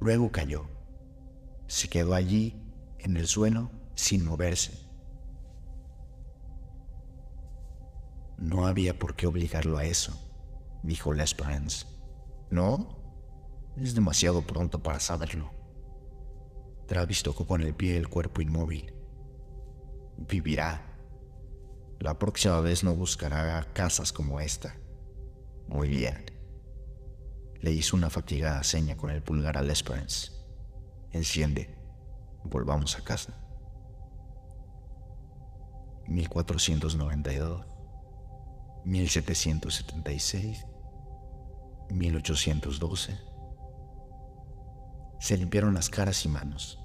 Luego 0.00 0.32
cayó. 0.32 0.70
Se 1.66 1.88
quedó 1.88 2.14
allí, 2.14 2.62
en 2.98 3.18
el 3.18 3.26
suelo, 3.26 3.70
sin 3.94 4.24
moverse. 4.24 4.72
No 8.38 8.66
había 8.66 8.98
por 8.98 9.16
qué 9.16 9.26
obligarlo 9.26 9.76
a 9.76 9.84
eso, 9.84 10.27
dijo 10.82 11.12
Lesperance. 11.12 11.86
¿No? 12.50 12.98
Es 13.76 13.94
demasiado 13.94 14.42
pronto 14.42 14.82
para 14.82 15.00
saberlo. 15.00 15.50
Travis 16.86 17.22
tocó 17.22 17.46
con 17.46 17.62
el 17.62 17.74
pie 17.74 17.96
el 17.96 18.08
cuerpo 18.08 18.40
inmóvil. 18.40 18.94
Vivirá. 20.16 20.84
La 22.00 22.18
próxima 22.18 22.60
vez 22.60 22.82
no 22.82 22.94
buscará 22.94 23.62
casas 23.72 24.12
como 24.12 24.40
esta. 24.40 24.76
Muy 25.68 25.88
bien. 25.88 26.24
Le 27.60 27.72
hizo 27.72 27.96
una 27.96 28.08
fatigada 28.08 28.62
seña 28.62 28.96
con 28.96 29.10
el 29.10 29.22
pulgar 29.22 29.58
a 29.58 29.62
Lesperance. 29.62 30.32
Enciende. 31.12 31.76
Volvamos 32.44 32.96
a 32.96 33.04
casa. 33.04 33.34
1492, 36.08 37.66
1776, 38.88 40.64
1812. 41.90 43.18
Se 45.20 45.36
limpiaron 45.36 45.74
las 45.74 45.90
caras 45.90 46.24
y 46.24 46.28
manos. 46.28 46.78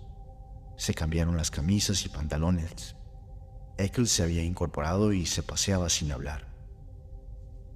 Se 0.76 0.94
cambiaron 0.94 1.38
las 1.38 1.50
camisas 1.50 2.06
y 2.06 2.10
pantalones. 2.10 2.98
Eccles 3.78 4.12
se 4.12 4.24
había 4.24 4.44
incorporado 4.44 5.14
y 5.14 5.26
se 5.26 5.44
paseaba 5.44 5.88
sin 5.88 6.12
hablar. 6.12 6.54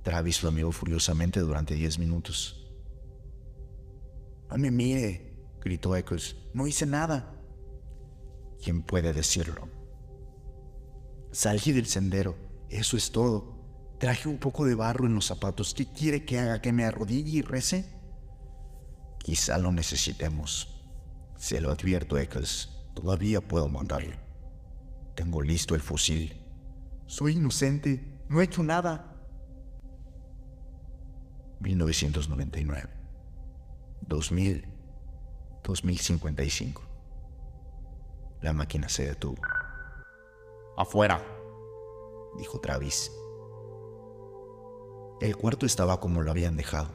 Travis 0.03 0.43
lo 0.43 0.51
miró 0.51 0.73
furiosamente 0.73 1.39
durante 1.39 1.75
diez 1.75 1.97
minutos. 1.97 2.69
No 4.49 4.57
me 4.57 4.71
mire, 4.71 5.37
gritó 5.61 5.95
Eccles. 5.95 6.35
No 6.53 6.67
hice 6.67 6.85
nada. 6.85 7.33
¿Quién 8.61 8.83
puede 8.83 9.13
decirlo? 9.13 9.69
Salí 11.31 11.71
del 11.71 11.85
sendero, 11.85 12.35
eso 12.69 12.97
es 12.97 13.09
todo. 13.09 13.57
Traje 13.99 14.29
un 14.29 14.38
poco 14.38 14.65
de 14.65 14.75
barro 14.75 15.07
en 15.07 15.15
los 15.15 15.25
zapatos. 15.25 15.73
¿Qué 15.73 15.91
quiere 15.91 16.23
que 16.23 16.38
haga? 16.39 16.62
¿Que 16.62 16.71
me 16.71 16.86
arrodille 16.86 17.39
y 17.39 17.41
rece? 17.41 17.93
Quizá 19.19 19.57
lo 19.57 19.71
necesitemos. 19.71 20.86
Se 21.36 21.60
lo 21.60 21.71
advierto, 21.71 22.17
Eccles. 22.17 22.69
Todavía 22.93 23.41
puedo 23.41 23.67
mandarlo. 23.69 24.15
Tengo 25.15 25.41
listo 25.41 25.73
el 25.73 25.81
fusil. 25.81 26.39
Soy 27.07 27.33
inocente. 27.33 28.21
No 28.29 28.39
he 28.39 28.45
hecho 28.45 28.63
nada. 28.63 29.15
1999. 31.60 32.89
2000. 34.01 34.67
2055. 35.63 36.81
La 38.41 38.53
máquina 38.53 38.88
se 38.88 39.07
detuvo. 39.07 39.41
Afuera, 40.77 41.19
dijo 42.38 42.60
Travis. 42.60 43.12
El 45.19 45.36
cuarto 45.36 45.65
estaba 45.65 45.99
como 45.99 46.21
lo 46.21 46.30
habían 46.30 46.58
dejado, 46.58 46.89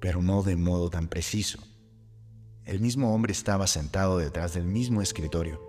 pero 0.00 0.20
no 0.20 0.42
de 0.42 0.56
modo 0.56 0.90
tan 0.90 1.06
preciso. 1.06 1.60
El 2.64 2.80
mismo 2.80 3.14
hombre 3.14 3.32
estaba 3.32 3.68
sentado 3.68 4.18
detrás 4.18 4.54
del 4.54 4.64
mismo 4.64 5.00
escritorio, 5.00 5.60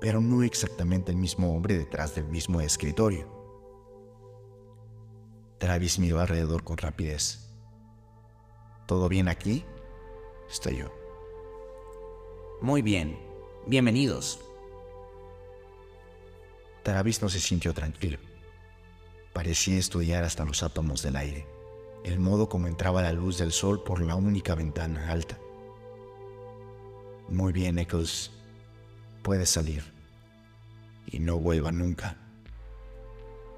pero 0.00 0.20
no 0.20 0.42
exactamente 0.42 1.12
el 1.12 1.16
mismo 1.16 1.54
hombre 1.54 1.78
detrás 1.78 2.16
del 2.16 2.24
mismo 2.26 2.60
escritorio. 2.60 3.28
Travis 5.58 6.00
miró 6.00 6.18
alrededor 6.18 6.64
con 6.64 6.76
rapidez. 6.76 7.54
¿Todo 8.86 9.08
bien 9.08 9.28
aquí? 9.28 9.64
estalló. 10.50 10.92
Muy 12.60 12.82
bien. 12.82 13.16
Bienvenidos. 13.68 14.40
Travis 16.82 17.22
no 17.22 17.28
se 17.28 17.38
sintió 17.38 17.72
tranquilo. 17.72 18.18
Parecía 19.32 19.78
estudiar 19.78 20.24
hasta 20.24 20.44
los 20.44 20.62
átomos 20.62 21.02
del 21.02 21.16
aire, 21.16 21.46
el 22.04 22.18
modo 22.18 22.48
como 22.48 22.66
entraba 22.66 23.02
la 23.02 23.12
luz 23.12 23.38
del 23.38 23.52
sol 23.52 23.82
por 23.84 24.00
la 24.02 24.16
única 24.16 24.54
ventana 24.54 25.10
alta. 25.10 25.38
Muy 27.28 27.52
bien, 27.52 27.78
Eccles. 27.78 28.32
Puedes 29.22 29.50
salir. 29.50 29.84
Y 31.06 31.20
no 31.20 31.38
vuelva 31.38 31.70
nunca. 31.70 32.16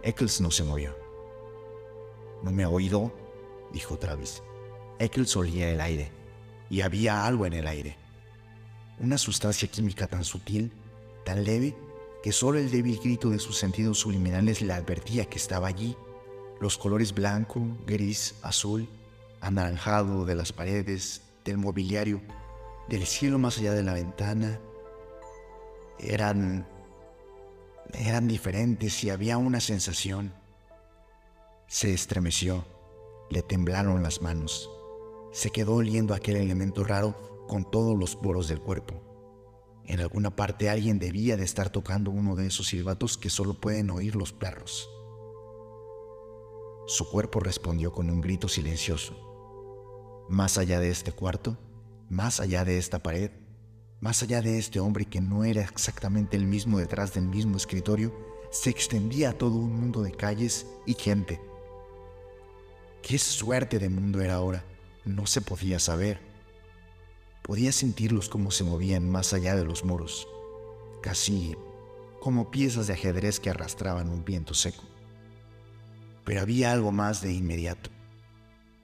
Eccles 0.02 0.40
no 0.40 0.50
se 0.50 0.64
movió. 0.64 0.94
¿No 2.42 2.50
me 2.50 2.64
ha 2.64 2.68
oído? 2.68 3.12
dijo 3.72 3.98
Travis. 3.98 4.42
Eccles 4.98 5.34
olía 5.36 5.70
el 5.70 5.80
aire, 5.80 6.12
y 6.68 6.82
había 6.82 7.24
algo 7.24 7.46
en 7.46 7.54
el 7.54 7.66
aire. 7.66 7.96
Una 8.98 9.16
sustancia 9.16 9.68
química 9.68 10.06
tan 10.06 10.24
sutil, 10.24 10.72
tan 11.24 11.44
leve, 11.44 11.74
que 12.22 12.32
solo 12.32 12.58
el 12.58 12.70
débil 12.70 13.00
grito 13.00 13.30
de 13.30 13.38
sus 13.38 13.58
sentidos 13.58 13.98
subliminales 13.98 14.62
le 14.62 14.72
advertía 14.72 15.26
que 15.26 15.38
estaba 15.38 15.68
allí. 15.68 15.96
Los 16.60 16.78
colores 16.78 17.12
blanco, 17.12 17.60
gris, 17.86 18.36
azul, 18.42 18.88
anaranjado 19.40 20.24
de 20.24 20.36
las 20.36 20.52
paredes, 20.52 21.22
del 21.44 21.58
mobiliario, 21.58 22.20
del 22.88 23.06
cielo 23.06 23.38
más 23.38 23.58
allá 23.58 23.72
de 23.72 23.82
la 23.82 23.94
ventana, 23.94 24.60
eran 25.98 26.66
eran 27.94 28.26
diferentes 28.26 29.04
y 29.04 29.10
había 29.10 29.36
una 29.36 29.60
sensación. 29.60 30.32
Se 31.66 31.92
estremeció, 31.92 32.64
le 33.30 33.42
temblaron 33.42 34.02
las 34.02 34.22
manos, 34.22 34.70
se 35.32 35.50
quedó 35.50 35.74
oliendo 35.74 36.14
aquel 36.14 36.36
elemento 36.36 36.84
raro 36.84 37.44
con 37.48 37.70
todos 37.70 37.98
los 37.98 38.16
poros 38.16 38.48
del 38.48 38.60
cuerpo. 38.60 39.11
En 39.86 40.00
alguna 40.00 40.34
parte 40.34 40.70
alguien 40.70 40.98
debía 40.98 41.36
de 41.36 41.44
estar 41.44 41.70
tocando 41.70 42.10
uno 42.10 42.36
de 42.36 42.46
esos 42.46 42.68
silbatos 42.68 43.18
que 43.18 43.30
solo 43.30 43.60
pueden 43.60 43.90
oír 43.90 44.16
los 44.16 44.32
perros. 44.32 44.88
Su 46.86 47.08
cuerpo 47.10 47.40
respondió 47.40 47.92
con 47.92 48.10
un 48.10 48.20
grito 48.20 48.48
silencioso. 48.48 50.26
Más 50.28 50.58
allá 50.58 50.80
de 50.80 50.90
este 50.90 51.12
cuarto, 51.12 51.58
más 52.08 52.40
allá 52.40 52.64
de 52.64 52.78
esta 52.78 53.02
pared, 53.02 53.30
más 54.00 54.22
allá 54.22 54.42
de 54.42 54.58
este 54.58 54.80
hombre 54.80 55.04
que 55.04 55.20
no 55.20 55.44
era 55.44 55.62
exactamente 55.62 56.36
el 56.36 56.46
mismo 56.46 56.78
detrás 56.78 57.14
del 57.14 57.28
mismo 57.28 57.56
escritorio, 57.56 58.12
se 58.50 58.70
extendía 58.70 59.38
todo 59.38 59.56
un 59.56 59.74
mundo 59.74 60.02
de 60.02 60.12
calles 60.12 60.66
y 60.86 60.94
gente. 60.94 61.40
¿Qué 63.00 63.18
suerte 63.18 63.78
de 63.78 63.88
mundo 63.88 64.20
era 64.20 64.34
ahora? 64.34 64.64
No 65.04 65.26
se 65.26 65.40
podía 65.40 65.78
saber. 65.78 66.31
Podía 67.42 67.72
sentirlos 67.72 68.28
como 68.28 68.50
se 68.50 68.64
movían 68.64 69.10
más 69.10 69.32
allá 69.32 69.56
de 69.56 69.64
los 69.64 69.84
muros, 69.84 70.28
casi 71.02 71.56
como 72.20 72.52
piezas 72.52 72.86
de 72.86 72.92
ajedrez 72.92 73.40
que 73.40 73.50
arrastraban 73.50 74.08
un 74.08 74.24
viento 74.24 74.54
seco. 74.54 74.84
Pero 76.24 76.40
había 76.40 76.70
algo 76.70 76.92
más 76.92 77.20
de 77.20 77.32
inmediato. 77.32 77.90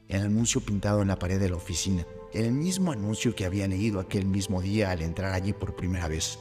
El 0.09 0.23
anuncio 0.23 0.61
pintado 0.61 1.03
en 1.03 1.09
la 1.09 1.19
pared 1.21 1.39
de 1.39 1.51
la 1.51 1.57
oficina, 1.57 2.05
el 2.33 2.53
mismo 2.53 2.91
anuncio 2.91 3.37
que 3.37 3.45
había 3.45 3.69
leído 3.69 4.01
aquel 4.01 4.27
mismo 4.27 4.61
día 4.61 4.91
al 4.91 5.03
entrar 5.03 5.33
allí 5.33 5.53
por 5.53 5.77
primera 5.77 6.09
vez. 6.09 6.39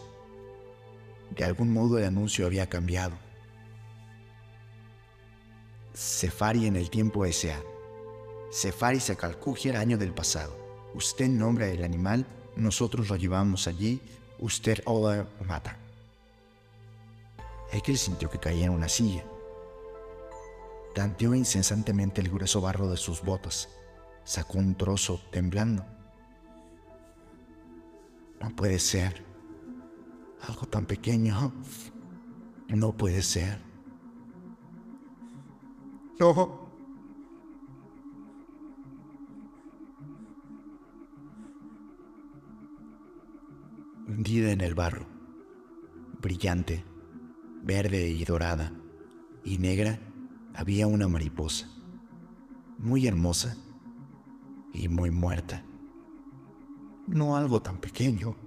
De 1.35 1.43
algún 1.43 1.71
modo 1.71 1.99
el 1.99 2.05
anuncio 2.05 2.47
había 2.47 2.67
cambiado. 2.67 3.15
Sefari 5.93 6.65
en 6.65 6.75
el 6.75 6.89
tiempo 6.89 7.25
S.A. 7.25 7.61
Sefari 8.51 8.99
se 8.99 9.17
el 9.69 9.75
año 9.75 9.97
del 9.97 10.13
pasado. 10.13 10.66
Usted 10.97 11.29
nombra 11.29 11.67
el 11.67 11.83
animal, 11.83 12.25
nosotros 12.55 13.07
lo 13.07 13.17
llevamos 13.17 13.67
allí, 13.67 14.01
usted 14.39 14.79
lo 14.83 15.27
mata. 15.45 15.77
Ekel 17.71 17.99
sintió 17.99 18.31
que 18.31 18.39
caía 18.39 18.65
en 18.65 18.71
una 18.71 18.89
silla. 18.89 19.23
Tanteó 20.95 21.35
incesantemente 21.35 22.19
el 22.19 22.29
grueso 22.29 22.61
barro 22.61 22.89
de 22.89 22.97
sus 22.97 23.21
botas. 23.21 23.69
Sacó 24.23 24.57
un 24.57 24.73
trozo 24.73 25.21
temblando. 25.31 25.85
No 28.41 28.55
puede 28.55 28.79
ser. 28.79 29.23
Algo 30.47 30.65
tan 30.65 30.87
pequeño. 30.87 31.53
No 32.69 32.97
puede 32.97 33.21
ser. 33.21 33.59
No. 36.19 36.66
Hundida 44.07 44.51
en 44.51 44.61
el 44.61 44.73
barro, 44.73 45.05
brillante, 46.21 46.85
verde 47.61 48.09
y 48.09 48.23
dorada, 48.23 48.71
y 49.43 49.57
negra, 49.57 49.99
había 50.55 50.87
una 50.87 51.09
mariposa, 51.09 51.69
muy 52.77 53.05
hermosa 53.05 53.57
y 54.73 54.87
muy 54.87 55.11
muerta. 55.11 55.65
No 57.05 57.35
algo 57.35 57.61
tan 57.61 57.81
pequeño, 57.81 58.37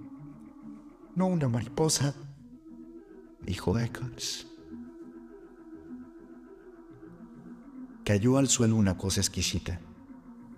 no 1.15 1.27
una 1.27 1.47
mariposa, 1.47 2.15
dijo 3.41 3.77
Eccles. 3.77 4.47
Cayó 8.03 8.39
al 8.39 8.47
suelo 8.47 8.77
una 8.77 8.97
cosa 8.97 9.21
exquisita, 9.21 9.79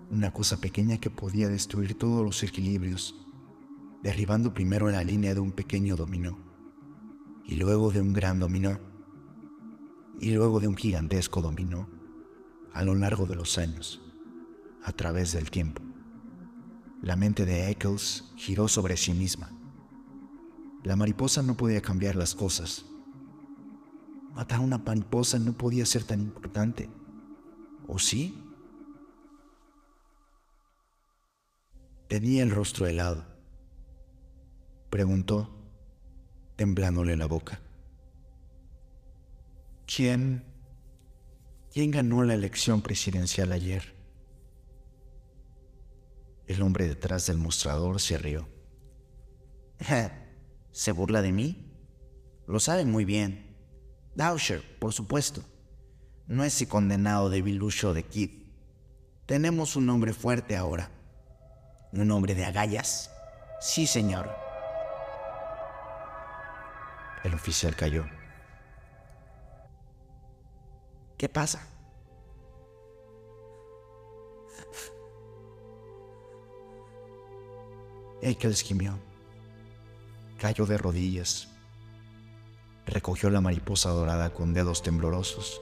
una 0.09 0.31
cosa 0.31 0.61
pequeña 0.61 0.97
que 0.97 1.09
podía 1.09 1.49
destruir 1.49 1.97
todos 1.97 2.23
los 2.23 2.41
equilibrios, 2.41 3.22
derribando 4.03 4.53
primero 4.53 4.89
la 4.91 5.03
línea 5.03 5.33
de 5.33 5.39
un 5.39 5.53
pequeño 5.53 5.95
dominó, 5.95 6.37
y 7.45 7.55
luego 7.55 7.89
de 7.89 8.01
un 8.01 8.11
gran 8.11 8.37
dominó, 8.37 8.77
y 10.19 10.31
luego 10.31 10.59
de 10.59 10.67
un 10.67 10.75
gigantesco 10.75 11.41
dominó, 11.41 11.87
a 12.73 12.83
lo 12.83 12.95
largo 12.95 13.25
de 13.25 13.35
los 13.35 13.57
años, 13.57 14.01
a 14.83 14.91
través 14.91 15.31
del 15.31 15.49
tiempo. 15.49 15.81
La 17.01 17.15
mente 17.15 17.45
de 17.45 17.69
Eccles 17.69 18.25
giró 18.35 18.67
sobre 18.67 18.97
sí 18.97 19.13
misma. 19.13 19.51
La 20.83 20.97
mariposa 20.97 21.41
no 21.41 21.55
podía 21.55 21.81
cambiar 21.81 22.15
las 22.15 22.35
cosas. 22.35 22.85
Matar 24.33 24.59
a 24.59 24.61
una 24.63 24.79
mariposa 24.79 25.39
no 25.39 25.53
podía 25.53 25.85
ser 25.85 26.03
tan 26.03 26.19
importante. 26.19 26.89
¿O 27.87 27.99
sí? 27.99 28.37
Tenía 32.09 32.43
el 32.43 32.51
rostro 32.51 32.85
helado. 32.85 33.32
Preguntó, 34.93 35.49
temblándole 36.55 37.17
la 37.17 37.25
boca. 37.25 37.59
¿Quién? 39.87 40.43
¿Quién 41.71 41.89
ganó 41.89 42.21
la 42.23 42.35
elección 42.35 42.83
presidencial 42.83 43.51
ayer? 43.53 43.95
El 46.45 46.61
hombre 46.61 46.87
detrás 46.87 47.25
del 47.25 47.39
mostrador 47.39 47.99
se 47.99 48.19
rió. 48.19 48.47
¿Se 50.71 50.91
burla 50.91 51.23
de 51.23 51.31
mí? 51.31 51.73
Lo 52.45 52.59
sabe 52.59 52.85
muy 52.85 53.03
bien. 53.03 53.57
Dausher, 54.13 54.61
por 54.77 54.93
supuesto 54.93 55.43
no 56.27 56.43
ese 56.43 56.67
condenado 56.67 57.31
de 57.31 57.41
Bilucho 57.41 57.95
de 57.95 58.03
Kid. 58.03 58.43
Tenemos 59.25 59.75
un 59.75 59.89
hombre 59.89 60.13
fuerte 60.13 60.55
ahora. 60.55 60.91
¿Un 61.93 62.11
hombre 62.11 62.35
de 62.35 62.45
agallas? 62.45 63.09
Sí, 63.59 63.87
señor. 63.87 64.42
El 67.23 67.33
oficial 67.33 67.75
cayó. 67.75 68.05
¿Qué 71.17 71.29
pasa? 71.29 71.67
que 78.39 78.47
esquimió. 78.47 78.97
Cayó 80.39 80.65
de 80.65 80.77
rodillas. 80.77 81.49
Recogió 82.85 83.29
la 83.29 83.41
mariposa 83.41 83.89
dorada 83.89 84.33
con 84.33 84.53
dedos 84.53 84.81
temblorosos 84.81 85.61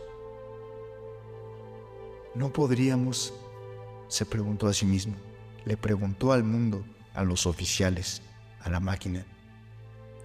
no 2.34 2.54
podríamos, 2.54 3.34
se 4.08 4.26
preguntó 4.26 4.68
a 4.68 4.74
sí 4.74 4.86
mismo, 4.86 5.16
le 5.66 5.76
preguntó 5.76 6.32
al 6.32 6.44
mundo, 6.44 6.84
a 7.14 7.24
los 7.24 7.46
oficiales, 7.46 8.22
a 8.62 8.70
la 8.70 8.80
máquina, 8.80 9.26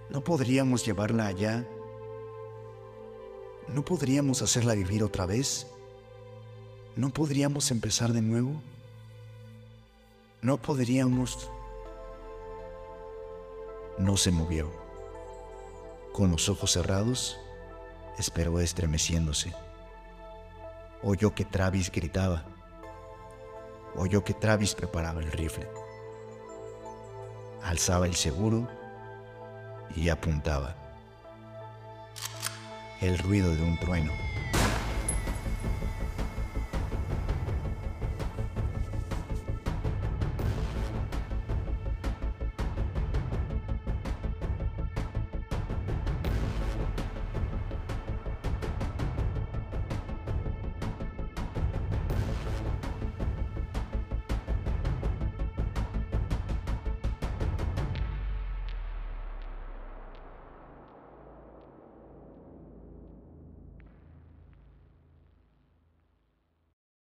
¿no 0.09 0.23
podríamos 0.23 0.85
llevarla 0.85 1.27
allá? 1.27 1.65
¿No 3.67 3.83
podríamos 3.83 4.41
hacerla 4.41 4.73
vivir 4.75 5.03
otra 5.03 5.25
vez? 5.25 5.67
¿No 6.95 7.09
podríamos 7.09 7.69
empezar 7.71 8.13
de 8.13 8.21
nuevo? 8.21 8.61
¿No 10.41 10.57
podríamos... 10.57 11.49
No 13.97 14.15
se 14.15 14.31
movió. 14.31 14.71
Con 16.13 16.31
los 16.31 16.49
ojos 16.49 16.71
cerrados, 16.71 17.37
esperó 18.17 18.59
estremeciéndose. 18.59 19.53
Oyó 21.03 21.35
que 21.35 21.45
Travis 21.45 21.91
gritaba. 21.91 22.45
Oyó 23.95 24.23
que 24.23 24.33
Travis 24.33 24.73
preparaba 24.73 25.21
el 25.21 25.31
rifle. 25.31 25.67
Alzaba 27.63 28.05
el 28.05 28.15
seguro 28.15 28.67
y 29.95 30.09
apuntaba. 30.09 30.75
El 33.01 33.17
ruido 33.19 33.55
de 33.55 33.61
un 33.61 33.77
trueno 33.77 34.11